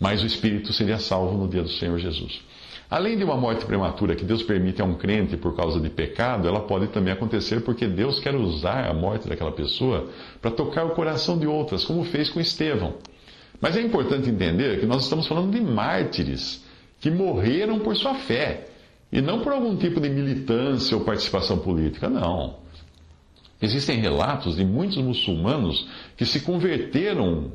Mas 0.00 0.22
o 0.22 0.26
espírito 0.26 0.72
seria 0.72 0.98
salvo 0.98 1.36
no 1.36 1.48
dia 1.48 1.62
do 1.62 1.68
Senhor 1.68 1.98
Jesus. 1.98 2.40
Além 2.88 3.16
de 3.16 3.24
uma 3.24 3.36
morte 3.36 3.64
prematura 3.64 4.14
que 4.14 4.24
Deus 4.24 4.44
permite 4.44 4.80
a 4.80 4.84
um 4.84 4.94
crente 4.94 5.36
por 5.36 5.56
causa 5.56 5.80
de 5.80 5.90
pecado, 5.90 6.46
ela 6.46 6.60
pode 6.60 6.86
também 6.88 7.12
acontecer 7.12 7.62
porque 7.62 7.86
Deus 7.86 8.20
quer 8.20 8.34
usar 8.34 8.88
a 8.88 8.94
morte 8.94 9.28
daquela 9.28 9.50
pessoa 9.50 10.08
para 10.40 10.52
tocar 10.52 10.84
o 10.84 10.90
coração 10.90 11.36
de 11.36 11.46
outras, 11.46 11.84
como 11.84 12.04
fez 12.04 12.30
com 12.30 12.38
Estevão. 12.38 12.94
Mas 13.60 13.76
é 13.76 13.80
importante 13.80 14.30
entender 14.30 14.78
que 14.78 14.86
nós 14.86 15.02
estamos 15.02 15.26
falando 15.26 15.50
de 15.50 15.60
mártires 15.60 16.64
que 17.00 17.10
morreram 17.10 17.80
por 17.80 17.96
sua 17.96 18.14
fé 18.14 18.68
e 19.10 19.20
não 19.20 19.40
por 19.40 19.52
algum 19.52 19.76
tipo 19.76 20.00
de 20.00 20.08
militância 20.08 20.96
ou 20.96 21.04
participação 21.04 21.58
política, 21.58 22.08
não. 22.08 22.65
Existem 23.60 23.98
relatos 24.00 24.56
de 24.56 24.64
muitos 24.64 24.98
muçulmanos 24.98 25.88
que 26.16 26.26
se 26.26 26.40
converteram 26.40 27.52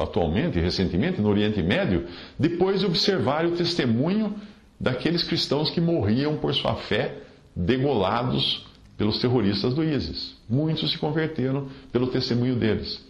atualmente, 0.00 0.60
recentemente, 0.60 1.20
no 1.20 1.28
Oriente 1.28 1.60
Médio, 1.62 2.06
depois 2.38 2.80
de 2.80 2.86
observarem 2.86 3.50
o 3.50 3.56
testemunho 3.56 4.36
daqueles 4.78 5.24
cristãos 5.24 5.70
que 5.70 5.80
morriam 5.80 6.36
por 6.36 6.54
sua 6.54 6.76
fé, 6.76 7.18
degolados 7.56 8.66
pelos 8.96 9.20
terroristas 9.20 9.74
do 9.74 9.82
ISIS. 9.82 10.36
Muitos 10.48 10.92
se 10.92 10.98
converteram 10.98 11.68
pelo 11.90 12.06
testemunho 12.06 12.54
deles. 12.54 13.04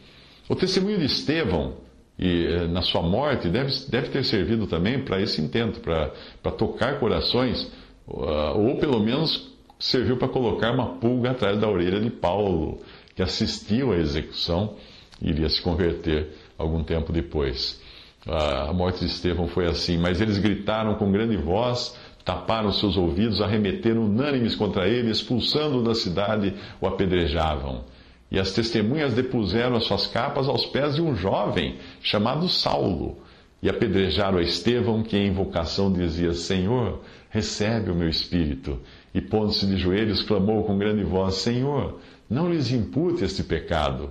O 0.48 0.56
testemunho 0.56 0.98
de 0.98 1.04
Estevão, 1.04 1.74
e 2.18 2.46
eh, 2.46 2.66
na 2.66 2.80
sua 2.80 3.02
morte, 3.02 3.48
deve, 3.48 3.72
deve 3.88 4.08
ter 4.08 4.24
servido 4.24 4.66
também 4.66 5.02
para 5.02 5.20
esse 5.20 5.40
intento, 5.40 5.80
para 5.80 6.50
tocar 6.52 6.98
corações, 6.98 7.70
ou 8.06 8.76
pelo 8.78 9.00
menos 9.00 9.51
serviu 9.82 10.16
para 10.16 10.28
colocar 10.28 10.70
uma 10.72 10.94
pulga 10.94 11.32
atrás 11.32 11.58
da 11.58 11.68
orelha 11.68 12.00
de 12.00 12.08
Paulo, 12.08 12.80
que 13.16 13.22
assistiu 13.22 13.92
à 13.92 13.96
execução 13.96 14.76
e 15.20 15.30
iria 15.30 15.48
se 15.48 15.60
converter 15.60 16.28
algum 16.56 16.84
tempo 16.84 17.12
depois. 17.12 17.80
A 18.24 18.72
morte 18.72 19.00
de 19.00 19.06
Estevão 19.06 19.48
foi 19.48 19.66
assim, 19.66 19.98
mas 19.98 20.20
eles 20.20 20.38
gritaram 20.38 20.94
com 20.94 21.10
grande 21.10 21.36
voz, 21.36 21.98
taparam 22.24 22.70
seus 22.70 22.96
ouvidos, 22.96 23.42
arremeteram 23.42 24.04
unânimes 24.04 24.54
contra 24.54 24.86
ele, 24.86 25.10
expulsando-o 25.10 25.82
da 25.82 25.94
cidade, 25.94 26.54
o 26.80 26.86
apedrejavam. 26.86 27.84
e 28.30 28.38
as 28.38 28.52
testemunhas 28.52 29.12
depuseram 29.12 29.76
as 29.76 29.84
suas 29.84 30.06
capas 30.06 30.48
aos 30.48 30.64
pés 30.64 30.94
de 30.94 31.02
um 31.02 31.14
jovem 31.14 31.76
chamado 32.00 32.48
Saulo, 32.48 33.18
e 33.62 33.68
apedrejaram 33.68 34.38
a 34.38 34.42
Estevão, 34.42 35.02
que 35.02 35.16
em 35.16 35.28
invocação 35.28 35.92
dizia: 35.92 36.32
Senhor, 36.32 37.00
recebe 37.28 37.90
o 37.90 37.94
meu 37.94 38.08
espírito. 38.08 38.80
E 39.14 39.20
pondo-se 39.20 39.66
de 39.66 39.76
joelhos, 39.76 40.22
clamou 40.22 40.64
com 40.64 40.78
grande 40.78 41.04
voz: 41.04 41.36
Senhor, 41.36 41.98
não 42.28 42.50
lhes 42.50 42.70
impute 42.72 43.24
este 43.24 43.42
pecado. 43.42 44.10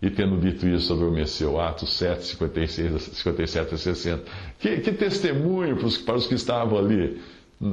E 0.00 0.08
tendo 0.10 0.38
dito 0.38 0.66
isso, 0.66 0.92
adormeceu. 0.92 1.60
Atos 1.60 1.92
7, 1.94 2.24
56, 2.24 3.02
57 3.02 3.74
a 3.74 3.78
60. 3.78 4.24
Que, 4.58 4.78
que 4.78 4.92
testemunho 4.92 5.76
para 5.76 5.86
os, 5.86 5.98
para 5.98 6.16
os 6.16 6.26
que 6.26 6.34
estavam 6.34 6.78
ali, 6.78 7.20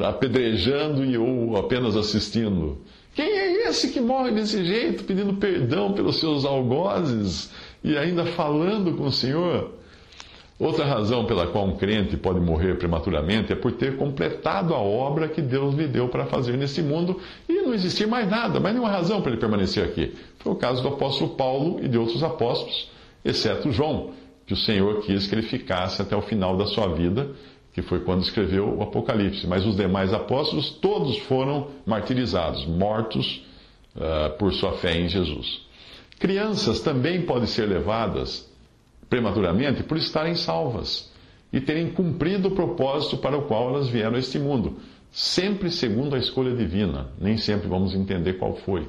apedrejando 0.04 1.06
e 1.06 1.18
ou 1.18 1.56
apenas 1.56 1.96
assistindo. 1.96 2.80
Quem 3.14 3.26
é 3.26 3.70
esse 3.70 3.92
que 3.92 4.02
morre 4.02 4.32
desse 4.32 4.66
jeito, 4.66 5.04
pedindo 5.04 5.36
perdão 5.36 5.94
pelos 5.94 6.20
seus 6.20 6.44
algozes 6.44 7.52
e 7.84 7.98
ainda 7.98 8.26
falando 8.26 8.98
com 8.98 9.06
o 9.06 9.12
Senhor? 9.12 9.72
Outra 10.58 10.86
razão 10.86 11.26
pela 11.26 11.48
qual 11.48 11.65
um 11.65 11.76
crente 11.76 12.15
pode 12.15 12.39
morrer 12.39 12.78
prematuramente 12.78 13.52
é 13.52 13.56
por 13.56 13.74
ter 13.74 13.98
completado 13.98 14.74
a 14.74 14.80
obra 14.80 15.28
que 15.28 15.41
Deus 15.41 15.76
lhe 15.76 15.86
deu 15.86 16.08
para 16.08 16.26
fazer 16.28 16.56
nesse 16.56 16.82
mundo 16.82 17.20
e 17.48 17.62
não 17.62 17.74
existir 17.74 18.08
mais 18.08 18.30
nada, 18.30 18.58
mais 18.60 18.74
nenhuma 18.74 18.91
razão 18.91 19.22
para 19.22 19.32
ele 19.32 19.39
permanecer 19.39 19.84
aqui. 19.84 20.13
Foi 20.39 20.54
o 20.54 20.56
caso 20.56 20.82
do 20.82 20.88
apóstolo 20.88 21.32
Paulo 21.32 21.84
e 21.84 21.89
de 21.89 21.98
outros 21.98 22.24
apóstolos, 22.24 22.89
exceto 23.24 23.70
João, 23.70 24.12
que 24.46 24.54
o 24.54 24.58
Senhor 24.58 25.02
quis 25.02 25.28
que 25.28 25.36
ele 25.36 25.41
ficasse 25.41 26.02
até 26.02 26.15
o 26.15 26.22
final 26.22 26.56
da 26.56 26.65
sua 26.65 26.88
vida 26.88 27.32
que 27.76 27.82
foi 27.82 28.00
quando 28.00 28.24
escreveu 28.24 28.74
o 28.74 28.82
Apocalipse. 28.82 29.46
Mas 29.46 29.65
os 29.65 29.76
demais 29.76 30.13
apóstolos, 30.13 30.70
todos 30.70 31.18
foram 31.18 31.68
martirizados, 31.86 32.65
mortos 32.65 33.46
uh, 33.98 34.38
por 34.38 34.54
sua 34.54 34.78
fé 34.78 34.98
em 34.98 35.10
Jesus. 35.10 35.65
Crianças 36.18 36.80
também 36.80 37.24
podem 37.24 37.46
ser 37.46 37.65
levadas 37.65 38.50
prematuramente 39.10 39.84
por 39.84 39.98
estarem 39.98 40.36
salvas 40.36 41.12
e 41.52 41.62
terem 41.62 41.91
cumprido 41.91 42.50
o 42.50 42.52
propósito 42.52 43.18
para 43.18 43.38
o 43.38 43.44
qual 43.44 43.70
elas 43.70 43.88
vieram 43.88 44.15
a 44.15 44.20
este 44.20 44.38
mundo, 44.38 44.78
sempre 45.12 45.72
segundo 45.72 46.15
a 46.15 46.20
escolha 46.20 46.56
divina. 46.56 47.08
Nem 47.20 47.38
sempre 47.38 47.68
vamos 47.68 47.96
entender 47.96 48.34
qual 48.34 48.56
foi. 48.56 48.88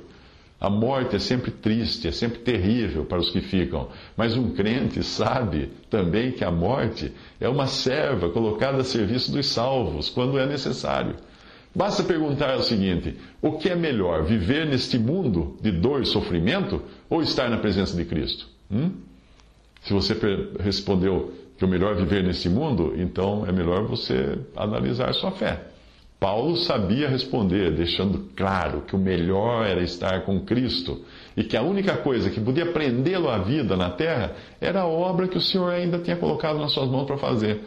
A 0.58 0.70
morte 0.70 1.16
é 1.16 1.18
sempre 1.18 1.50
triste, 1.50 2.08
é 2.08 2.12
sempre 2.12 2.38
terrível 2.38 3.04
para 3.04 3.18
os 3.18 3.30
que 3.30 3.42
ficam, 3.42 3.88
mas 4.16 4.36
um 4.36 4.54
crente 4.54 5.02
sabe 5.02 5.70
também 5.90 6.32
que 6.32 6.42
a 6.42 6.50
morte 6.50 7.12
é 7.38 7.46
uma 7.46 7.66
serva 7.66 8.30
colocada 8.30 8.78
a 8.78 8.84
serviço 8.84 9.30
dos 9.30 9.46
salvos 9.46 10.08
quando 10.08 10.38
é 10.38 10.46
necessário. 10.46 11.14
Basta 11.74 12.02
perguntar 12.02 12.56
o 12.56 12.62
seguinte: 12.62 13.16
o 13.42 13.58
que 13.58 13.68
é 13.68 13.76
melhor, 13.76 14.24
viver 14.24 14.66
neste 14.66 14.98
mundo 14.98 15.58
de 15.60 15.70
dor 15.70 16.00
e 16.00 16.06
sofrimento 16.06 16.82
ou 17.10 17.20
estar 17.20 17.50
na 17.50 17.58
presença 17.58 17.94
de 17.94 18.06
Cristo? 18.06 18.48
Hum? 18.70 18.92
Se 19.82 19.92
você 19.92 20.14
respondeu 20.58 21.32
que 21.56 21.64
é 21.64 21.68
melhor 21.68 21.94
viver 21.94 22.22
neste 22.22 22.48
mundo, 22.48 22.94
então 22.96 23.46
é 23.46 23.52
melhor 23.52 23.84
você 23.86 24.38
analisar 24.54 25.12
sua 25.14 25.30
fé. 25.30 25.60
Paulo 26.18 26.56
sabia 26.56 27.08
responder, 27.08 27.70
deixando 27.72 28.30
claro 28.34 28.82
que 28.82 28.96
o 28.96 28.98
melhor 28.98 29.66
era 29.66 29.82
estar 29.82 30.22
com 30.22 30.40
Cristo 30.40 31.02
e 31.36 31.44
que 31.44 31.56
a 31.56 31.62
única 31.62 31.96
coisa 31.98 32.30
que 32.30 32.40
podia 32.40 32.66
prendê-lo 32.66 33.28
à 33.28 33.38
vida 33.38 33.76
na 33.76 33.90
terra 33.90 34.34
era 34.58 34.80
a 34.80 34.86
obra 34.86 35.28
que 35.28 35.36
o 35.36 35.42
Senhor 35.42 35.70
ainda 35.70 35.98
tinha 35.98 36.16
colocado 36.16 36.58
nas 36.58 36.72
suas 36.72 36.88
mãos 36.88 37.06
para 37.06 37.18
fazer. 37.18 37.60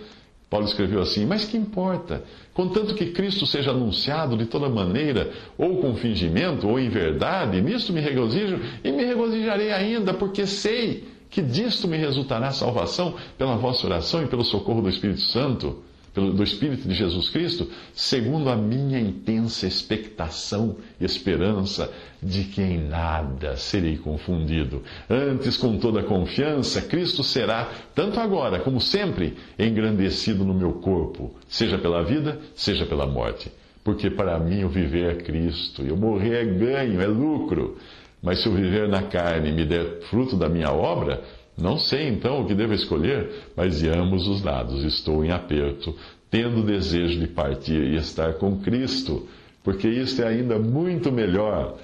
Paulo 0.49 0.65
escreveu 0.65 0.99
assim: 0.99 1.27
Mas 1.27 1.45
que 1.45 1.57
importa? 1.57 2.23
Contanto 2.51 2.95
que 2.95 3.11
Cristo 3.11 3.45
seja 3.45 3.69
anunciado 3.69 4.35
de 4.35 4.47
toda 4.47 4.67
maneira, 4.67 5.29
ou 5.55 5.77
com 5.77 5.95
fingimento, 5.95 6.67
ou 6.67 6.79
em 6.79 6.89
verdade, 6.89 7.61
nisto 7.61 7.93
me 7.93 8.01
regozijo 8.01 8.59
e 8.83 8.91
me 8.91 9.05
regozijarei 9.05 9.71
ainda, 9.71 10.11
porque 10.11 10.47
sei 10.47 11.07
que 11.29 11.41
disto 11.41 11.87
me 11.87 11.97
resultará 11.97 12.51
salvação 12.51 13.15
pela 13.37 13.55
vossa 13.55 13.85
oração 13.85 14.23
e 14.23 14.27
pelo 14.27 14.43
socorro 14.43 14.81
do 14.81 14.89
Espírito 14.89 15.21
Santo 15.21 15.83
do 16.13 16.43
Espírito 16.43 16.87
de 16.87 16.93
Jesus 16.93 17.29
Cristo, 17.29 17.69
segundo 17.93 18.49
a 18.49 18.55
minha 18.55 18.99
intensa 18.99 19.67
expectação 19.67 20.77
e 20.99 21.05
esperança 21.05 21.91
de 22.21 22.43
que 22.43 22.61
em 22.61 22.77
nada 22.77 23.55
serei 23.55 23.97
confundido. 23.97 24.83
Antes, 25.09 25.55
com 25.55 25.77
toda 25.77 26.03
confiança, 26.03 26.81
Cristo 26.81 27.23
será, 27.23 27.69
tanto 27.93 28.19
agora 28.19 28.59
como 28.59 28.81
sempre, 28.81 29.37
engrandecido 29.57 30.43
no 30.43 30.53
meu 30.53 30.73
corpo, 30.73 31.33
seja 31.47 31.77
pela 31.77 32.03
vida, 32.03 32.39
seja 32.55 32.85
pela 32.85 33.05
morte. 33.05 33.51
Porque 33.83 34.09
para 34.09 34.37
mim 34.39 34.63
o 34.63 34.69
viver 34.69 35.11
é 35.11 35.15
Cristo, 35.15 35.85
e 35.85 35.91
o 35.91 35.97
morrer 35.97 36.41
é 36.41 36.45
ganho, 36.45 37.01
é 37.01 37.07
lucro. 37.07 37.77
Mas 38.21 38.41
se 38.41 38.49
o 38.49 38.51
viver 38.51 38.87
na 38.87 39.03
carne 39.03 39.51
me 39.51 39.65
der 39.65 40.01
fruto 40.09 40.35
da 40.35 40.49
minha 40.49 40.71
obra, 40.71 41.21
não 41.57 41.77
sei 41.77 42.07
então 42.07 42.41
o 42.41 42.45
que 42.45 42.53
devo 42.53 42.73
escolher, 42.73 43.29
mas 43.55 43.79
de 43.79 43.89
ambos 43.89 44.27
os 44.27 44.43
lados 44.43 44.83
estou 44.83 45.23
em 45.23 45.31
aperto, 45.31 45.95
tendo 46.29 46.63
desejo 46.63 47.19
de 47.19 47.27
partir 47.27 47.81
e 47.81 47.95
estar 47.95 48.33
com 48.33 48.57
Cristo, 48.57 49.27
porque 49.63 49.87
isto 49.87 50.21
é 50.21 50.27
ainda 50.27 50.59
muito 50.59 51.11
melhor. 51.11 51.77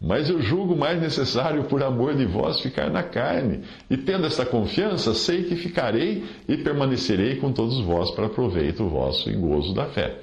Mas 0.00 0.30
eu 0.30 0.40
julgo 0.40 0.76
mais 0.76 1.00
necessário, 1.00 1.64
por 1.64 1.82
amor 1.82 2.14
de 2.14 2.24
vós, 2.24 2.60
ficar 2.60 2.88
na 2.88 3.02
carne. 3.02 3.62
E 3.90 3.96
tendo 3.96 4.26
esta 4.26 4.46
confiança, 4.46 5.12
sei 5.12 5.42
que 5.42 5.56
ficarei 5.56 6.24
e 6.48 6.56
permanecerei 6.56 7.36
com 7.36 7.50
todos 7.50 7.80
vós 7.80 8.12
para 8.12 8.28
proveito 8.28 8.88
vosso 8.88 9.28
e 9.28 9.34
gozo 9.34 9.74
da 9.74 9.86
fé. 9.86 10.16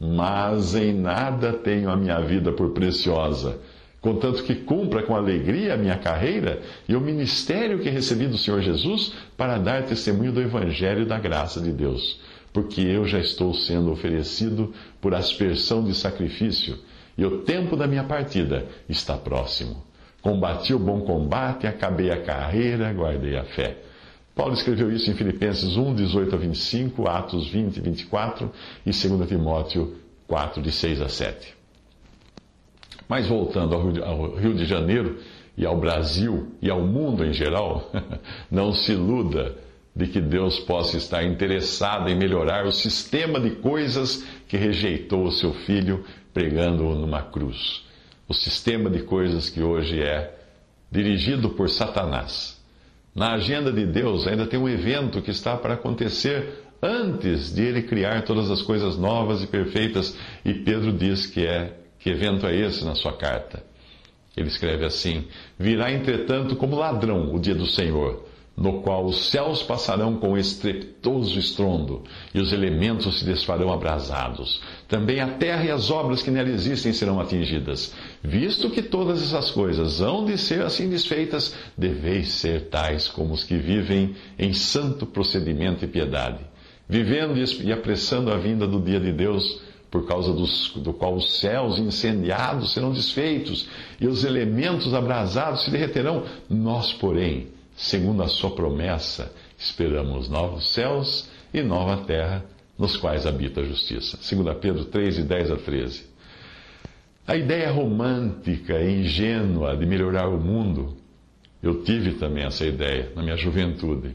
Mas 0.00 0.74
em 0.74 0.94
nada 0.94 1.52
tenho 1.52 1.90
a 1.90 1.96
minha 1.96 2.20
vida 2.20 2.52
por 2.52 2.70
preciosa 2.70 3.58
contanto 4.00 4.42
que 4.44 4.54
cumpra 4.54 5.02
com 5.02 5.14
alegria 5.14 5.74
a 5.74 5.76
minha 5.76 5.98
carreira 5.98 6.60
e 6.88 6.94
o 6.94 7.00
ministério 7.00 7.80
que 7.80 7.90
recebi 7.90 8.26
do 8.26 8.38
Senhor 8.38 8.60
Jesus 8.60 9.12
para 9.36 9.58
dar 9.58 9.84
testemunho 9.84 10.32
do 10.32 10.40
Evangelho 10.40 11.04
da 11.04 11.18
graça 11.18 11.60
de 11.60 11.72
Deus, 11.72 12.20
porque 12.52 12.80
eu 12.80 13.04
já 13.04 13.18
estou 13.18 13.52
sendo 13.54 13.90
oferecido 13.90 14.72
por 15.00 15.14
aspersão 15.14 15.84
de 15.84 15.94
sacrifício 15.94 16.78
e 17.16 17.24
o 17.24 17.38
tempo 17.42 17.76
da 17.76 17.86
minha 17.86 18.04
partida 18.04 18.66
está 18.88 19.16
próximo. 19.16 19.82
Combati 20.22 20.72
o 20.72 20.78
bom 20.78 21.00
combate, 21.00 21.66
acabei 21.66 22.10
a 22.10 22.22
carreira, 22.22 22.92
guardei 22.92 23.36
a 23.36 23.44
fé. 23.44 23.78
Paulo 24.34 24.54
escreveu 24.54 24.92
isso 24.92 25.10
em 25.10 25.14
Filipenses 25.14 25.76
1, 25.76 25.96
18 25.96 26.34
a 26.34 26.38
25, 26.38 27.08
Atos 27.08 27.48
20, 27.48 27.80
24 27.80 28.52
e 28.86 28.90
2 28.90 29.28
Timóteo 29.28 29.96
4, 30.28 30.62
de 30.62 30.70
6 30.70 31.02
a 31.02 31.08
7. 31.08 31.57
Mas 33.08 33.26
voltando 33.26 33.74
ao 33.74 34.36
Rio 34.36 34.54
de 34.54 34.64
Janeiro 34.64 35.18
e 35.56 35.64
ao 35.64 35.78
Brasil 35.78 36.52
e 36.60 36.70
ao 36.70 36.82
mundo 36.82 37.24
em 37.24 37.32
geral, 37.32 37.90
não 38.50 38.72
se 38.72 38.92
iluda 38.92 39.56
de 39.96 40.06
que 40.06 40.20
Deus 40.20 40.60
possa 40.60 40.96
estar 40.96 41.24
interessado 41.24 42.08
em 42.08 42.16
melhorar 42.16 42.66
o 42.66 42.70
sistema 42.70 43.40
de 43.40 43.50
coisas 43.56 44.24
que 44.46 44.56
rejeitou 44.56 45.24
o 45.24 45.32
seu 45.32 45.52
filho 45.52 46.04
pregando-o 46.32 46.94
numa 46.94 47.22
cruz. 47.22 47.84
O 48.28 48.34
sistema 48.34 48.88
de 48.88 49.02
coisas 49.02 49.50
que 49.50 49.60
hoje 49.62 50.00
é 50.00 50.36
dirigido 50.92 51.50
por 51.50 51.68
Satanás. 51.68 52.62
Na 53.14 53.32
agenda 53.34 53.72
de 53.72 53.84
Deus 53.84 54.26
ainda 54.26 54.46
tem 54.46 54.60
um 54.60 54.68
evento 54.68 55.20
que 55.20 55.32
está 55.32 55.56
para 55.56 55.74
acontecer 55.74 56.64
antes 56.80 57.52
de 57.52 57.62
ele 57.62 57.82
criar 57.82 58.22
todas 58.22 58.50
as 58.50 58.62
coisas 58.62 58.96
novas 58.96 59.42
e 59.42 59.46
perfeitas, 59.48 60.16
e 60.44 60.54
Pedro 60.54 60.92
diz 60.92 61.26
que 61.26 61.44
é 61.44 61.72
que 62.08 62.12
evento 62.12 62.46
é 62.46 62.56
esse 62.56 62.84
na 62.86 62.94
sua 62.94 63.12
carta? 63.12 63.62
Ele 64.34 64.48
escreve 64.48 64.86
assim: 64.86 65.26
Virá, 65.58 65.92
entretanto, 65.92 66.56
como 66.56 66.76
ladrão 66.76 67.34
o 67.34 67.38
dia 67.38 67.54
do 67.54 67.66
Senhor, 67.66 68.24
no 68.56 68.80
qual 68.80 69.04
os 69.04 69.26
céus 69.26 69.62
passarão 69.62 70.16
com 70.16 70.36
estrepitoso 70.38 71.38
estrondo, 71.38 72.04
e 72.34 72.40
os 72.40 72.50
elementos 72.50 73.18
se 73.18 73.26
desfarão 73.26 73.70
abrasados. 73.70 74.62
Também 74.88 75.20
a 75.20 75.34
terra 75.34 75.64
e 75.64 75.70
as 75.70 75.90
obras 75.90 76.22
que 76.22 76.30
nela 76.30 76.48
existem 76.48 76.94
serão 76.94 77.20
atingidas. 77.20 77.94
Visto 78.22 78.70
que 78.70 78.80
todas 78.80 79.22
essas 79.22 79.50
coisas 79.50 80.00
hão 80.00 80.24
de 80.24 80.38
ser 80.38 80.62
assim 80.62 80.88
desfeitas, 80.88 81.54
deveis 81.76 82.28
ser 82.28 82.68
tais 82.68 83.06
como 83.06 83.34
os 83.34 83.44
que 83.44 83.56
vivem 83.56 84.14
em 84.38 84.54
santo 84.54 85.04
procedimento 85.04 85.84
e 85.84 85.88
piedade, 85.88 86.40
vivendo 86.88 87.36
e 87.36 87.70
apressando 87.70 88.32
a 88.32 88.38
vinda 88.38 88.66
do 88.66 88.80
dia 88.80 88.98
de 88.98 89.12
Deus 89.12 89.68
por 89.90 90.06
causa 90.06 90.32
dos, 90.32 90.72
do 90.76 90.92
qual 90.92 91.14
os 91.14 91.38
céus 91.38 91.78
incendiados 91.78 92.72
serão 92.72 92.92
desfeitos 92.92 93.68
e 94.00 94.06
os 94.06 94.24
elementos 94.24 94.92
abrasados 94.92 95.64
se 95.64 95.70
derreterão. 95.70 96.24
Nós, 96.48 96.92
porém, 96.92 97.48
segundo 97.76 98.22
a 98.22 98.28
sua 98.28 98.50
promessa, 98.50 99.32
esperamos 99.56 100.28
novos 100.28 100.72
céus 100.72 101.28
e 101.52 101.62
nova 101.62 102.04
terra, 102.04 102.44
nos 102.78 102.96
quais 102.96 103.26
habita 103.26 103.60
a 103.60 103.64
justiça. 103.64 104.18
2 104.18 104.56
Pedro 104.58 104.84
3, 104.84 105.16
de 105.16 105.22
10 105.22 105.50
a 105.50 105.56
13. 105.56 106.06
A 107.26 107.36
ideia 107.36 107.70
romântica 107.70 108.80
e 108.80 109.00
ingênua 109.00 109.76
de 109.76 109.84
melhorar 109.84 110.28
o 110.28 110.38
mundo, 110.38 110.96
eu 111.62 111.82
tive 111.82 112.12
também 112.12 112.44
essa 112.44 112.64
ideia 112.64 113.10
na 113.14 113.22
minha 113.22 113.36
juventude. 113.36 114.14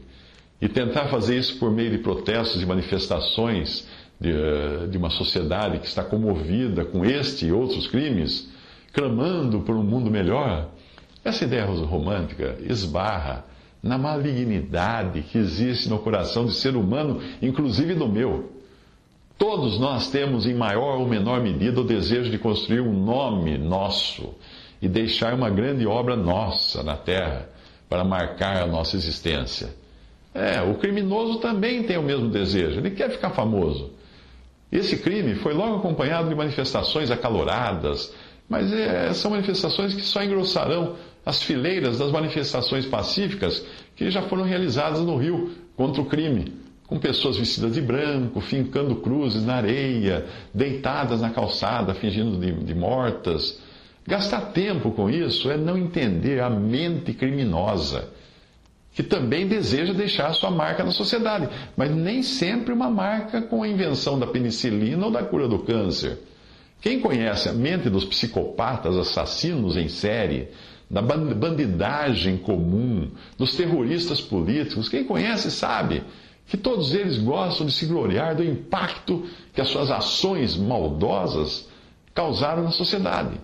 E 0.60 0.68
tentar 0.68 1.08
fazer 1.08 1.36
isso 1.36 1.58
por 1.58 1.70
meio 1.70 1.90
de 1.90 1.98
protestos 1.98 2.62
e 2.62 2.66
manifestações 2.66 3.86
de, 4.20 4.30
eh, 4.30 4.86
de 4.88 4.96
uma 4.96 5.10
sociedade 5.10 5.78
que 5.78 5.86
está 5.86 6.02
comovida 6.02 6.84
com 6.84 7.04
este 7.04 7.46
e 7.46 7.52
outros 7.52 7.86
crimes, 7.86 8.48
clamando 8.92 9.60
por 9.60 9.76
um 9.76 9.82
mundo 9.82 10.10
melhor, 10.10 10.70
Essa 11.24 11.44
ideia 11.44 11.64
romântica 11.64 12.58
esbarra 12.60 13.46
na 13.82 13.96
malignidade 13.96 15.22
que 15.22 15.38
existe 15.38 15.88
no 15.88 15.98
coração 15.98 16.44
de 16.44 16.52
ser 16.52 16.76
humano, 16.76 17.18
inclusive 17.40 17.94
do 17.94 18.06
meu. 18.06 18.52
Todos 19.38 19.78
nós 19.80 20.10
temos, 20.10 20.46
em 20.46 20.54
maior 20.54 20.98
ou 20.98 21.08
menor 21.08 21.42
medida, 21.42 21.80
o 21.80 21.84
desejo 21.84 22.30
de 22.30 22.38
construir 22.38 22.80
um 22.80 22.92
nome 22.92 23.56
nosso 23.56 24.34
e 24.80 24.88
deixar 24.88 25.34
uma 25.34 25.50
grande 25.50 25.86
obra 25.86 26.14
nossa 26.14 26.82
na 26.82 26.96
terra 26.96 27.48
para 27.88 28.04
marcar 28.04 28.62
a 28.62 28.66
nossa 28.66 28.96
existência. 28.96 29.74
É, 30.34 30.60
o 30.62 30.74
criminoso 30.74 31.38
também 31.38 31.84
tem 31.84 31.96
o 31.96 32.02
mesmo 32.02 32.28
desejo, 32.28 32.80
ele 32.80 32.90
quer 32.90 33.10
ficar 33.10 33.30
famoso. 33.30 33.92
Esse 34.70 34.96
crime 34.98 35.34
foi 35.36 35.52
logo 35.54 35.76
acompanhado 35.76 36.28
de 36.28 36.34
manifestações 36.34 37.10
acaloradas, 37.10 38.12
mas 38.48 38.72
é, 38.72 39.12
são 39.12 39.30
manifestações 39.30 39.94
que 39.94 40.02
só 40.02 40.22
engrossarão 40.22 40.96
as 41.24 41.42
fileiras 41.42 41.98
das 41.98 42.10
manifestações 42.10 42.84
pacíficas 42.84 43.64
que 43.96 44.10
já 44.10 44.22
foram 44.22 44.44
realizadas 44.44 45.00
no 45.00 45.16
Rio 45.16 45.52
contra 45.76 46.02
o 46.02 46.06
crime, 46.06 46.52
com 46.86 46.98
pessoas 46.98 47.36
vestidas 47.36 47.74
de 47.74 47.80
branco, 47.80 48.40
fincando 48.40 48.96
cruzes 48.96 49.44
na 49.44 49.54
areia, 49.54 50.26
deitadas 50.52 51.20
na 51.20 51.30
calçada, 51.30 51.94
fingindo 51.94 52.38
de, 52.38 52.52
de 52.52 52.74
mortas. 52.74 53.58
Gastar 54.06 54.52
tempo 54.52 54.90
com 54.90 55.08
isso 55.08 55.50
é 55.50 55.56
não 55.56 55.78
entender 55.78 56.40
a 56.40 56.50
mente 56.50 57.14
criminosa, 57.14 58.10
que 58.94 59.02
também 59.02 59.46
deseja 59.46 59.92
deixar 59.92 60.32
sua 60.32 60.52
marca 60.52 60.84
na 60.84 60.92
sociedade, 60.92 61.48
mas 61.76 61.90
nem 61.90 62.22
sempre 62.22 62.72
uma 62.72 62.88
marca 62.88 63.42
com 63.42 63.62
a 63.62 63.68
invenção 63.68 64.18
da 64.18 64.26
penicilina 64.26 65.04
ou 65.04 65.10
da 65.10 65.22
cura 65.22 65.48
do 65.48 65.58
câncer. 65.58 66.20
Quem 66.80 67.00
conhece 67.00 67.48
a 67.48 67.52
mente 67.52 67.90
dos 67.90 68.04
psicopatas 68.04 68.96
assassinos 68.96 69.76
em 69.76 69.88
série, 69.88 70.48
da 70.88 71.02
bandidagem 71.02 72.36
comum, 72.36 73.10
dos 73.36 73.56
terroristas 73.56 74.20
políticos, 74.20 74.88
quem 74.88 75.02
conhece 75.02 75.50
sabe 75.50 76.04
que 76.46 76.56
todos 76.56 76.94
eles 76.94 77.18
gostam 77.18 77.66
de 77.66 77.72
se 77.72 77.86
gloriar 77.86 78.36
do 78.36 78.44
impacto 78.44 79.26
que 79.52 79.60
as 79.60 79.68
suas 79.68 79.90
ações 79.90 80.56
maldosas 80.56 81.68
causaram 82.14 82.62
na 82.62 82.70
sociedade. 82.70 83.40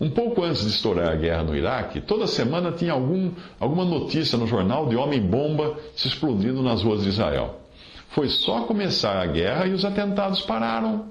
Um 0.00 0.10
pouco 0.10 0.42
antes 0.42 0.62
de 0.62 0.70
estourar 0.70 1.08
a 1.08 1.14
guerra 1.14 1.44
no 1.44 1.56
Iraque, 1.56 2.00
toda 2.00 2.26
semana 2.26 2.72
tinha 2.72 2.92
algum, 2.92 3.30
alguma 3.60 3.84
notícia 3.84 4.36
no 4.36 4.46
jornal 4.46 4.88
de 4.88 4.96
homem-bomba 4.96 5.78
se 5.94 6.08
explodindo 6.08 6.62
nas 6.62 6.82
ruas 6.82 7.02
de 7.02 7.10
Israel. 7.10 7.60
Foi 8.08 8.28
só 8.28 8.62
começar 8.62 9.20
a 9.20 9.26
guerra 9.26 9.66
e 9.66 9.72
os 9.72 9.84
atentados 9.84 10.42
pararam. 10.42 11.06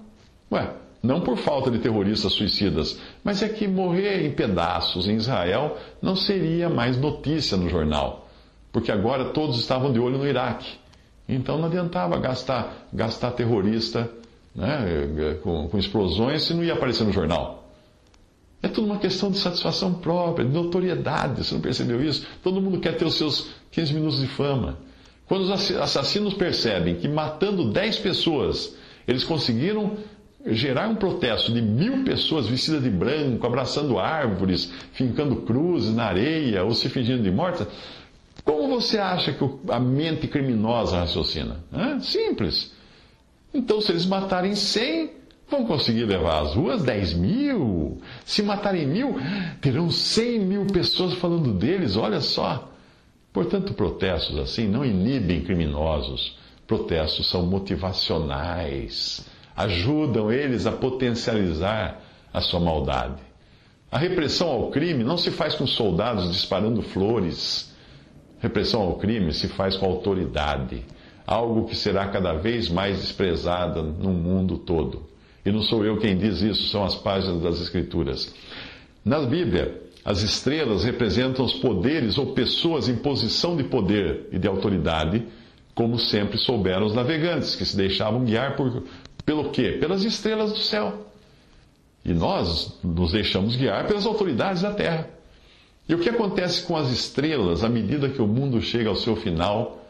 Ué, 0.52 0.70
não 1.02 1.22
por 1.22 1.38
falta 1.38 1.72
de 1.72 1.80
terroristas 1.80 2.34
suicidas, 2.34 3.00
mas 3.24 3.42
é 3.42 3.50
que 3.50 3.68
morrer 3.68 4.26
em 4.26 4.32
pedaços 4.32 5.08
em 5.08 5.16
Israel 5.16 5.78
não 6.02 6.16
seria 6.16 6.70
mais 6.70 6.98
notícia 6.98 7.58
no 7.58 7.70
jornal, 7.70 8.28
porque 8.72 8.92
agora 8.92 9.26
todos 9.26 9.60
estavam 9.60 9.92
de 9.92 10.00
olho 10.00 10.18
no 10.18 10.28
Iraque. 10.28 10.78
Então 11.28 11.58
não 11.58 11.68
adiantava 11.68 12.18
gastar, 12.20 12.88
gastar 12.92 13.32
terrorista 13.32 14.10
né, 14.54 15.38
com, 15.42 15.70
com 15.70 15.78
explosões 15.78 16.44
se 16.44 16.54
não 16.54 16.64
ia 16.64 16.74
aparecer 16.74 17.06
no 17.06 17.14
jornal. 17.14 17.63
É 18.64 18.70
tudo 18.70 18.88
uma 18.88 18.98
questão 18.98 19.30
de 19.30 19.38
satisfação 19.38 19.94
própria, 19.94 20.48
de 20.48 20.54
notoriedade. 20.54 21.44
Você 21.44 21.54
não 21.54 21.62
percebeu 21.62 22.02
isso? 22.02 22.26
Todo 22.42 22.62
mundo 22.62 22.80
quer 22.80 22.96
ter 22.96 23.06
os 23.06 23.16
seus 23.16 23.50
15 23.72 23.94
minutos 23.94 24.22
de 24.22 24.28
fama. 24.28 24.80
Quando 25.28 25.42
os 25.42 25.52
assassinos 25.76 26.34
percebem 26.34 26.96
que 26.96 27.08
matando 27.08 27.70
10 27.72 28.00
pessoas, 28.00 28.74
eles 29.06 29.26
conseguiram 29.26 29.98
gerar 30.46 30.88
um 30.88 30.96
protesto 30.96 31.54
de 31.54 31.62
mil 31.62 32.04
pessoas 32.04 32.48
vestidas 32.48 32.84
de 32.84 32.90
branco, 32.90 33.46
abraçando 33.46 34.00
árvores, 34.00 34.72
fincando 34.94 35.38
cruzes 35.38 35.94
na 35.94 36.06
areia 36.06 36.64
ou 36.64 36.74
se 36.74 36.90
fingindo 36.90 37.22
de 37.22 37.32
mortas, 37.32 37.68
como 38.44 38.68
você 38.68 38.98
acha 38.98 39.32
que 39.32 39.44
a 39.70 39.80
mente 39.80 40.28
criminosa 40.28 41.00
raciocina? 41.00 41.64
Simples. 42.02 42.72
Então, 43.54 43.80
se 43.80 43.92
eles 43.92 44.06
matarem 44.06 44.56
100, 44.56 45.12
Vão 45.54 45.66
conseguir 45.66 46.06
levar 46.06 46.42
às 46.42 46.56
ruas 46.56 46.82
10 46.82 47.14
mil? 47.14 48.02
Se 48.26 48.42
matarem 48.42 48.88
mil, 48.88 49.18
terão 49.62 49.88
100 49.88 50.40
mil 50.40 50.66
pessoas 50.66 51.14
falando 51.14 51.54
deles, 51.54 51.96
olha 51.96 52.22
só. 52.22 52.72
Portanto, 53.32 53.76
protestos 53.76 54.40
assim 54.40 54.68
não 54.68 54.84
inibem 54.84 55.44
criminosos. 55.44 56.40
Protestos 56.66 57.30
são 57.30 57.46
motivacionais. 57.46 59.28
Ajudam 59.56 60.32
eles 60.32 60.66
a 60.66 60.72
potencializar 60.72 62.02
a 62.34 62.42
sua 62.42 62.60
maldade. 62.60 63.22
A 63.92 64.00
repressão 64.00 64.50
ao 64.50 64.72
crime 64.72 65.04
não 65.04 65.20
se 65.20 65.30
faz 65.30 65.54
com 65.54 65.68
soldados 65.68 66.32
disparando 66.32 66.82
flores. 66.82 67.72
Repressão 68.40 68.82
ao 68.82 68.96
crime 68.96 69.32
se 69.32 69.48
faz 69.50 69.78
com 69.78 69.86
autoridade, 69.86 70.84
algo 71.28 71.68
que 71.68 71.76
será 71.76 72.08
cada 72.08 72.34
vez 72.34 72.70
mais 72.70 73.02
desprezada 73.02 73.84
no 73.84 74.10
mundo 74.10 74.58
todo. 74.58 75.13
E 75.46 75.52
não 75.52 75.62
sou 75.62 75.84
eu 75.84 75.98
quem 75.98 76.18
diz 76.18 76.42
isso, 76.42 76.70
são 76.70 76.84
as 76.84 76.96
páginas 76.96 77.42
das 77.42 77.62
Escrituras. 77.62 78.34
Na 79.04 79.20
Bíblia, 79.20 79.82
as 80.06 80.22
estrelas 80.22 80.84
representam 80.84 81.44
os 81.44 81.54
poderes 81.54 82.18
ou 82.18 82.34
pessoas 82.34 82.88
em 82.88 82.96
posição 82.96 83.56
de 83.56 83.64
poder 83.64 84.28
e 84.32 84.40
de 84.40 84.48
autoridade, 84.48 85.26
como 85.76 85.98
sempre 85.98 86.38
souberam 86.38 86.86
os 86.86 86.94
navegantes, 86.94 87.56
que 87.56 87.66
se 87.66 87.76
deixavam 87.76 88.24
guiar 88.24 88.56
por, 88.56 88.84
pelo 89.26 89.50
quê? 89.50 89.78
Pelas 89.80 90.04
estrelas 90.04 90.52
do 90.52 90.60
céu. 90.60 91.08
E 92.06 92.14
nós 92.14 92.78
nos 92.84 93.12
deixamos 93.12 93.56
guiar 93.56 93.88
pelas 93.88 94.06
autoridades 94.06 94.62
da 94.62 94.74
terra. 94.74 95.10
E 95.88 95.94
o 95.94 96.00
que 96.00 96.10
acontece 96.10 96.64
com 96.64 96.78
as 96.78 96.90
estrelas 96.90 97.64
à 97.64 97.70
medida 97.70 98.10
que 98.10 98.22
o 98.22 98.28
mundo 98.28 98.62
chega 98.62 98.90
ao 98.90 98.96
seu 98.96 99.16
final 99.16 99.86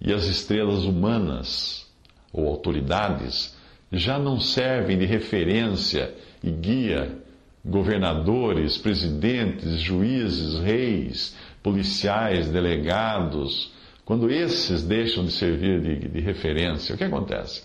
e 0.00 0.12
as 0.12 0.24
estrelas 0.24 0.84
humanas 0.84 1.86
ou 2.32 2.46
autoridades 2.46 3.54
já 3.92 4.18
não 4.18 4.38
servem 4.38 4.98
de 4.98 5.04
referência 5.04 6.14
e 6.42 6.50
guia 6.50 7.18
governadores, 7.64 8.78
presidentes, 8.78 9.80
juízes, 9.80 10.58
reis, 10.60 11.36
policiais, 11.62 12.48
delegados, 12.48 13.72
quando 14.04 14.30
esses 14.30 14.82
deixam 14.82 15.24
de 15.24 15.32
servir 15.32 15.80
de, 15.80 16.08
de, 16.08 16.20
referência, 16.20 16.94
o 16.94 16.98
que 16.98 17.04
acontece? 17.04 17.62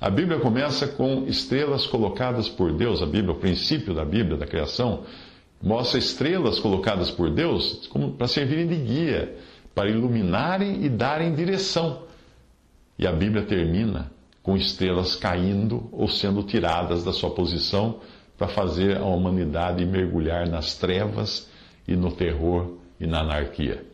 A 0.00 0.10
Bíblia 0.10 0.38
começa 0.38 0.86
com 0.86 1.26
estrelas 1.26 1.86
colocadas 1.86 2.48
por 2.48 2.72
Deus, 2.72 3.02
a 3.02 3.06
Bíblia, 3.06 3.32
o 3.32 3.40
princípio 3.40 3.94
da 3.94 4.04
Bíblia, 4.04 4.36
da 4.36 4.46
criação, 4.46 5.04
mostra 5.62 5.98
estrelas 5.98 6.58
colocadas 6.58 7.10
por 7.10 7.30
Deus 7.30 7.86
como 7.88 8.12
para 8.12 8.28
servirem 8.28 8.66
de 8.66 8.76
guia, 8.76 9.36
para 9.74 9.90
iluminarem 9.90 10.84
e 10.84 10.88
darem 10.88 11.34
direção. 11.34 12.02
E 12.98 13.06
a 13.06 13.12
Bíblia 13.12 13.42
termina 13.42 14.10
com 14.42 14.56
estrelas 14.56 15.14
caindo 15.14 15.88
ou 15.92 16.08
sendo 16.08 16.42
tiradas 16.42 17.04
da 17.04 17.12
sua 17.12 17.30
posição 17.30 18.00
para 18.36 18.48
fazer 18.48 18.96
a 18.96 19.04
humanidade 19.04 19.84
mergulhar 19.84 20.48
nas 20.48 20.74
trevas 20.74 21.48
e 21.86 21.94
no 21.94 22.10
terror 22.10 22.78
e 22.98 23.06
na 23.06 23.20
anarquia. 23.20 23.84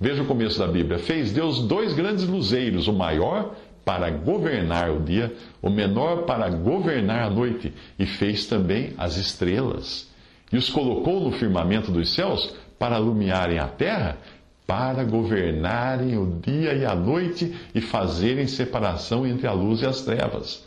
Veja 0.00 0.22
o 0.22 0.26
começo 0.26 0.58
da 0.58 0.66
Bíblia. 0.66 0.98
Fez 0.98 1.32
Deus 1.32 1.62
dois 1.62 1.94
grandes 1.94 2.26
luzeiros, 2.26 2.88
o 2.88 2.92
maior 2.92 3.54
para 3.84 4.10
governar 4.10 4.90
o 4.90 5.00
dia, 5.00 5.32
o 5.60 5.70
menor 5.70 6.24
para 6.24 6.48
governar 6.50 7.24
a 7.24 7.30
noite, 7.30 7.72
e 7.98 8.06
fez 8.06 8.46
também 8.46 8.94
as 8.98 9.16
estrelas. 9.16 10.10
E 10.52 10.56
os 10.56 10.68
colocou 10.68 11.20
no 11.20 11.32
firmamento 11.32 11.90
dos 11.90 12.12
céus 12.12 12.54
para 12.78 12.98
iluminarem 12.98 13.58
a 13.58 13.68
terra 13.68 14.18
para 14.66 15.04
governarem 15.04 16.16
o 16.16 16.40
dia 16.40 16.74
e 16.74 16.84
a 16.84 16.94
noite 16.94 17.54
e 17.74 17.80
fazerem 17.80 18.46
separação 18.46 19.26
entre 19.26 19.46
a 19.46 19.52
luz 19.52 19.82
e 19.82 19.86
as 19.86 20.02
trevas. 20.02 20.64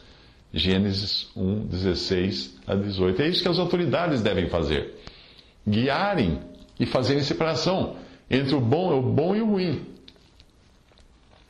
Gênesis 0.54 1.30
1, 1.36 1.66
16 1.68 2.60
a 2.68 2.76
18. 2.76 3.22
É 3.22 3.28
isso 3.28 3.42
que 3.42 3.50
as 3.50 3.60
autoridades 3.60 4.22
devem 4.22 4.48
fazer: 4.48 4.96
guiarem 5.68 6.40
e 6.80 6.86
fazerem 6.86 7.24
separação 7.24 7.98
entre 8.30 8.56
o 8.56 8.62
bom, 8.62 8.98
o 8.98 9.02
bom 9.02 9.36
e 9.36 9.42
o 9.42 9.52
ruim, 9.52 9.86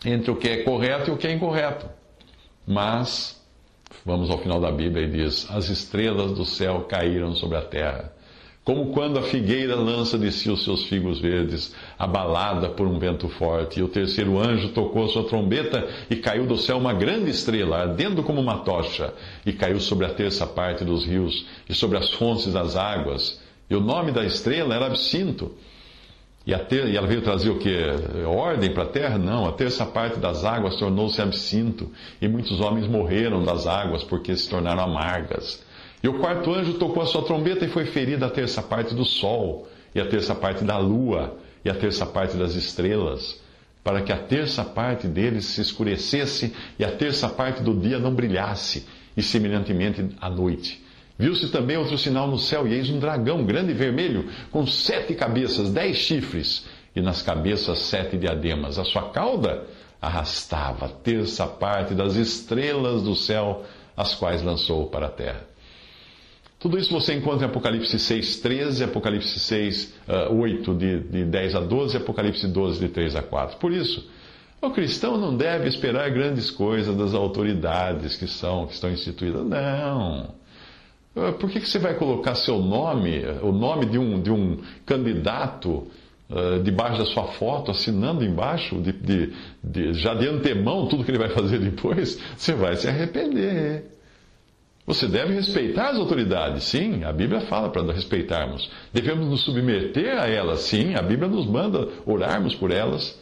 entre 0.04 0.32
o 0.32 0.36
que 0.36 0.50
é 0.50 0.64
correto 0.64 1.10
e 1.10 1.14
o 1.14 1.18
que 1.18 1.28
é 1.28 1.34
incorreto. 1.34 1.88
Mas, 2.66 3.40
vamos 4.04 4.30
ao 4.30 4.40
final 4.40 4.60
da 4.60 4.72
Bíblia 4.72 5.06
e 5.06 5.12
diz: 5.12 5.50
As 5.52 5.70
estrelas 5.70 6.32
do 6.34 6.46
céu 6.46 6.86
caíram 6.86 7.36
sobre 7.36 7.58
a 7.58 7.62
terra 7.62 8.15
como 8.66 8.88
quando 8.88 9.20
a 9.20 9.22
figueira 9.22 9.76
lança 9.76 10.18
de 10.18 10.32
si 10.32 10.50
os 10.50 10.64
seus 10.64 10.86
figos 10.86 11.20
verdes, 11.20 11.72
abalada 12.00 12.68
por 12.68 12.88
um 12.88 12.98
vento 12.98 13.30
forte, 13.30 13.80
e 13.80 13.84
o 13.84 13.88
terceiro 13.88 14.40
anjo 14.40 14.70
tocou 14.70 15.06
a 15.06 15.08
sua 15.08 15.24
trombeta 15.24 15.88
e 16.10 16.16
caiu 16.16 16.48
do 16.48 16.58
céu 16.58 16.80
uma 16.80 16.92
grande 16.92 17.30
estrela, 17.30 17.78
ardendo 17.78 18.24
como 18.24 18.42
uma 18.42 18.58
tocha, 18.58 19.14
e 19.46 19.54
caiu 19.54 19.80
sobre 19.80 20.08
a 20.08 20.14
terça 20.14 20.48
parte 20.48 20.84
dos 20.84 21.06
rios 21.06 21.46
e 21.70 21.76
sobre 21.76 22.00
as 22.00 22.10
fontes 22.10 22.52
das 22.52 22.76
águas. 22.76 23.40
E 23.70 23.76
o 23.76 23.80
nome 23.80 24.12
da 24.12 24.26
estrela 24.26 24.74
era 24.74 24.88
Absinto. 24.88 25.52
E, 26.46 26.56
ter... 26.58 26.88
e 26.88 26.98
ela 26.98 27.08
veio 27.08 27.22
trazer 27.22 27.52
o 27.52 27.60
que? 27.60 27.72
Ordem 28.26 28.72
para 28.74 28.84
a 28.84 28.88
terra? 28.88 29.18
Não, 29.20 29.48
a 29.48 29.52
terça 29.52 29.86
parte 29.86 30.20
das 30.20 30.44
águas 30.44 30.76
tornou-se 30.78 31.22
absinto, 31.22 31.92
e 32.20 32.28
muitos 32.28 32.60
homens 32.60 32.88
morreram 32.88 33.44
das 33.44 33.68
águas 33.68 34.04
porque 34.04 34.36
se 34.36 34.50
tornaram 34.50 34.84
amargas. 34.84 35.65
E 36.06 36.08
o 36.08 36.20
quarto 36.20 36.54
anjo 36.54 36.76
tocou 36.76 37.02
a 37.02 37.08
sua 37.08 37.24
trombeta 37.24 37.66
e 37.66 37.68
foi 37.68 37.84
ferida 37.86 38.28
a 38.28 38.30
terça 38.30 38.62
parte 38.62 38.94
do 38.94 39.04
sol, 39.04 39.68
e 39.96 40.00
a 40.00 40.06
terça 40.06 40.36
parte 40.36 40.64
da 40.64 40.78
lua, 40.78 41.36
e 41.66 41.70
a 41.70 41.74
terça 41.74 42.06
parte 42.06 42.38
das 42.38 42.54
estrelas, 42.54 43.42
para 43.84 44.04
que 44.04 44.12
a 44.12 44.18
terça 44.20 44.64
parte 44.64 45.08
deles 45.08 45.46
se 45.46 45.62
escurecesse 45.62 46.54
e 46.78 46.86
a 46.86 46.92
terça 46.92 47.28
parte 47.28 47.64
do 47.64 47.74
dia 47.74 47.98
não 47.98 48.14
brilhasse, 48.14 48.86
e 49.18 49.24
semelhantemente 49.24 50.08
a 50.22 50.30
noite. 50.30 50.80
Viu-se 51.18 51.50
também 51.50 51.76
outro 51.76 51.98
sinal 51.98 52.28
no 52.28 52.38
céu, 52.38 52.68
e 52.68 52.76
eis 52.76 52.88
um 52.88 53.00
dragão 53.00 53.44
grande 53.44 53.72
e 53.72 53.74
vermelho, 53.74 54.30
com 54.52 54.68
sete 54.68 55.16
cabeças, 55.16 55.72
dez 55.72 55.98
chifres, 55.98 56.68
e 56.96 57.02
nas 57.02 57.24
cabeças 57.24 57.80
sete 57.80 58.16
diademas. 58.16 58.78
A 58.78 58.86
sua 58.86 59.10
cauda 59.10 59.64
arrastava 60.00 60.86
a 60.86 60.90
terça 60.90 61.48
parte 61.48 61.96
das 61.96 62.14
estrelas 62.14 63.02
do 63.02 63.16
céu, 63.16 63.64
as 63.98 64.14
quais 64.14 64.44
lançou 64.44 64.86
para 64.86 65.08
a 65.08 65.10
terra. 65.10 65.55
Tudo 66.66 66.80
isso 66.80 66.92
você 66.92 67.14
encontra 67.14 67.46
em 67.46 67.50
Apocalipse 67.52 68.00
6, 68.00 68.38
13, 68.38 68.86
Apocalipse 68.86 69.40
6, 69.40 69.94
uh, 70.08 70.34
8, 70.34 70.74
de, 70.74 71.00
de 71.00 71.24
10 71.24 71.54
a 71.54 71.60
12, 71.60 71.98
Apocalipse 71.98 72.48
12, 72.48 72.80
de 72.80 72.88
3 72.88 73.16
a 73.18 73.22
4. 73.22 73.58
Por 73.60 73.72
isso, 73.72 74.10
o 74.60 74.72
cristão 74.72 75.16
não 75.16 75.38
deve 75.38 75.68
esperar 75.68 76.10
grandes 76.10 76.50
coisas 76.50 76.98
das 76.98 77.14
autoridades 77.14 78.16
que, 78.16 78.26
são, 78.26 78.66
que 78.66 78.74
estão 78.74 78.90
instituídas. 78.90 79.46
Não. 79.46 80.34
Uh, 81.16 81.34
por 81.34 81.52
que, 81.52 81.60
você 81.60 81.78
vai 81.78 81.94
colocar 81.94 82.34
seu 82.34 82.58
nome, 82.58 83.22
o 83.44 83.52
nome 83.52 83.86
de 83.86 84.00
um, 84.00 84.20
de 84.20 84.32
um 84.32 84.58
candidato, 84.88 85.86
uh, 86.32 86.64
debaixo 86.64 86.98
da 86.98 87.06
sua 87.06 87.26
foto, 87.26 87.70
assinando 87.70 88.26
embaixo, 88.26 88.82
de, 88.82 88.92
de, 88.92 89.34
de, 89.64 89.94
já 89.94 90.16
de 90.16 90.28
antemão, 90.28 90.88
tudo 90.88 91.04
que 91.04 91.12
ele 91.12 91.20
vai 91.20 91.30
fazer 91.38 91.60
depois? 91.60 92.20
Você 92.36 92.54
vai 92.54 92.76
se 92.76 92.88
arrepender. 92.88 93.95
Você 94.86 95.08
deve 95.08 95.34
respeitar 95.34 95.90
as 95.90 95.98
autoridades, 95.98 96.66
sim, 96.66 97.04
a 97.04 97.12
Bíblia 97.12 97.42
fala 97.42 97.70
para 97.70 97.92
respeitarmos. 97.92 98.70
Devemos 98.94 99.28
nos 99.28 99.42
submeter 99.42 100.20
a 100.20 100.28
elas, 100.28 100.60
sim, 100.62 100.94
a 100.94 101.02
Bíblia 101.02 101.28
nos 101.28 101.48
manda 101.48 101.90
orarmos 102.06 102.54
por 102.54 102.70
elas 102.70 103.20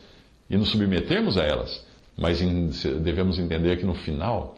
e 0.50 0.58
nos 0.58 0.70
submetermos 0.70 1.38
a 1.38 1.44
elas. 1.44 1.86
Mas 2.18 2.42
devemos 3.02 3.40
entender 3.40 3.78
que 3.78 3.86
no 3.86 3.96
final 3.96 4.56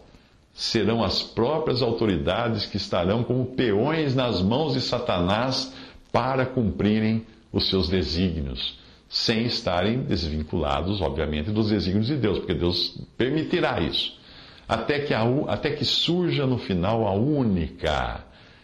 serão 0.52 1.04
as 1.04 1.22
próprias 1.22 1.84
autoridades 1.84 2.66
que 2.66 2.78
estarão 2.78 3.24
como 3.24 3.46
peões 3.46 4.16
nas 4.16 4.42
mãos 4.42 4.74
de 4.74 4.82
Satanás 4.82 5.76
para 6.12 6.44
cumprirem 6.44 7.24
os 7.54 7.70
seus 7.70 7.88
desígnios, 7.88 8.80
sem 9.08 9.46
estarem 9.46 10.02
desvinculados, 10.02 11.02
obviamente, 11.02 11.52
dos 11.52 11.70
desígnios 11.70 12.08
de 12.08 12.16
Deus, 12.16 12.40
porque 12.40 12.56
Deus 12.56 13.00
permitirá 13.16 13.80
isso 13.80 14.25
até 14.68 15.00
que, 15.00 15.14
a, 15.14 15.24
até 15.48 15.72
que 15.72 15.86
surja 15.86 16.46
no 16.46 16.58
final 16.58 17.08
a 17.08 17.14
única, 17.14 18.24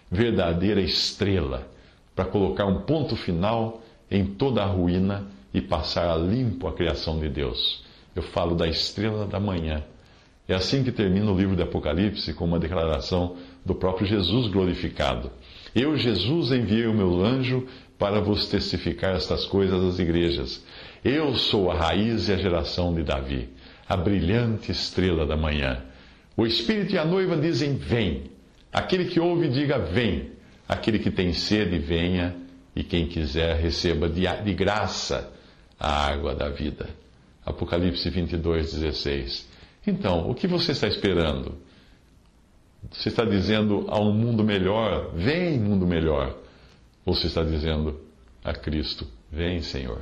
verdadeira 0.10 0.82
estrela, 0.82 1.68
para 2.16 2.26
colocar 2.26 2.66
um 2.66 2.82
ponto 2.82 3.16
final 3.16 3.82
em 4.10 4.26
toda 4.26 4.62
a 4.62 4.66
ruína 4.66 5.28
e 5.54 5.62
passar 5.62 6.10
a 6.10 6.18
limpo 6.18 6.68
a 6.68 6.74
criação 6.74 7.20
de 7.20 7.30
Deus. 7.30 7.84
Eu 8.16 8.22
falo 8.22 8.56
da 8.56 8.68
estrela 8.68 9.26
da 9.26 9.40
manhã. 9.40 9.84
É 10.48 10.54
assim 10.54 10.84
que 10.84 10.92
termina 10.92 11.32
o 11.32 11.38
livro 11.38 11.56
de 11.56 11.64
Apocalipse, 11.64 12.34
com 12.34 12.44
uma 12.44 12.60
declaração 12.60 13.38
do 13.66 13.74
próprio 13.74 14.06
Jesus 14.06 14.48
glorificado. 14.48 15.32
Eu, 15.74 15.96
Jesus, 15.96 16.52
enviei 16.52 16.88
o 16.88 16.94
meu 16.94 17.24
anjo 17.24 17.66
para 17.98 18.20
vos 18.20 18.48
testificar 18.48 19.16
estas 19.16 19.46
coisas 19.46 19.82
às 19.82 20.00
igrejas. 20.00 20.62
Eu 21.06 21.36
sou 21.36 21.72
a 21.72 21.76
raiz 21.76 22.28
e 22.28 22.34
a 22.34 22.38
geração 22.38 22.94
de 22.94 23.04
Davi, 23.04 23.50
a 23.88 23.96
brilhante 23.96 24.72
estrela 24.72 25.26
da 25.26 25.38
manhã. 25.38 25.82
O 26.42 26.48
Espírito 26.48 26.96
e 26.96 26.98
a 26.98 27.06
noiva 27.06 27.38
dizem: 27.38 27.76
Vem. 27.76 28.32
Aquele 28.74 29.06
que 29.06 29.20
ouve, 29.20 29.48
diga: 29.48 29.78
Vem. 29.78 30.32
Aquele 30.68 30.98
que 30.98 31.12
tem 31.12 31.34
sede, 31.34 31.78
venha. 31.78 32.36
E 32.76 32.84
quem 32.84 33.08
quiser, 33.08 33.58
receba 33.58 34.10
de, 34.10 34.24
graça 34.56 35.32
a 35.80 36.08
água 36.08 36.34
da 36.34 36.50
vida. 36.50 36.90
Apocalipse 37.46 38.10
22, 38.10 38.74
16. 38.74 39.48
Então, 39.86 40.32
o 40.32 40.34
que 40.34 40.48
você 40.48 40.72
está 40.72 40.88
esperando? 40.88 41.60
Você 42.90 43.10
está 43.10 43.24
dizendo 43.24 43.86
a 43.88 44.02
um 44.02 44.12
mundo 44.12 44.44
melhor: 44.44 45.14
Vem, 45.14 45.60
mundo 45.60 45.86
melhor. 45.86 46.36
Ou 47.06 47.14
você 47.14 47.28
está 47.28 47.44
dizendo 47.44 48.02
a 48.44 48.52
Cristo: 48.52 49.06
Vem, 49.32 49.62
Senhor. 49.62 50.02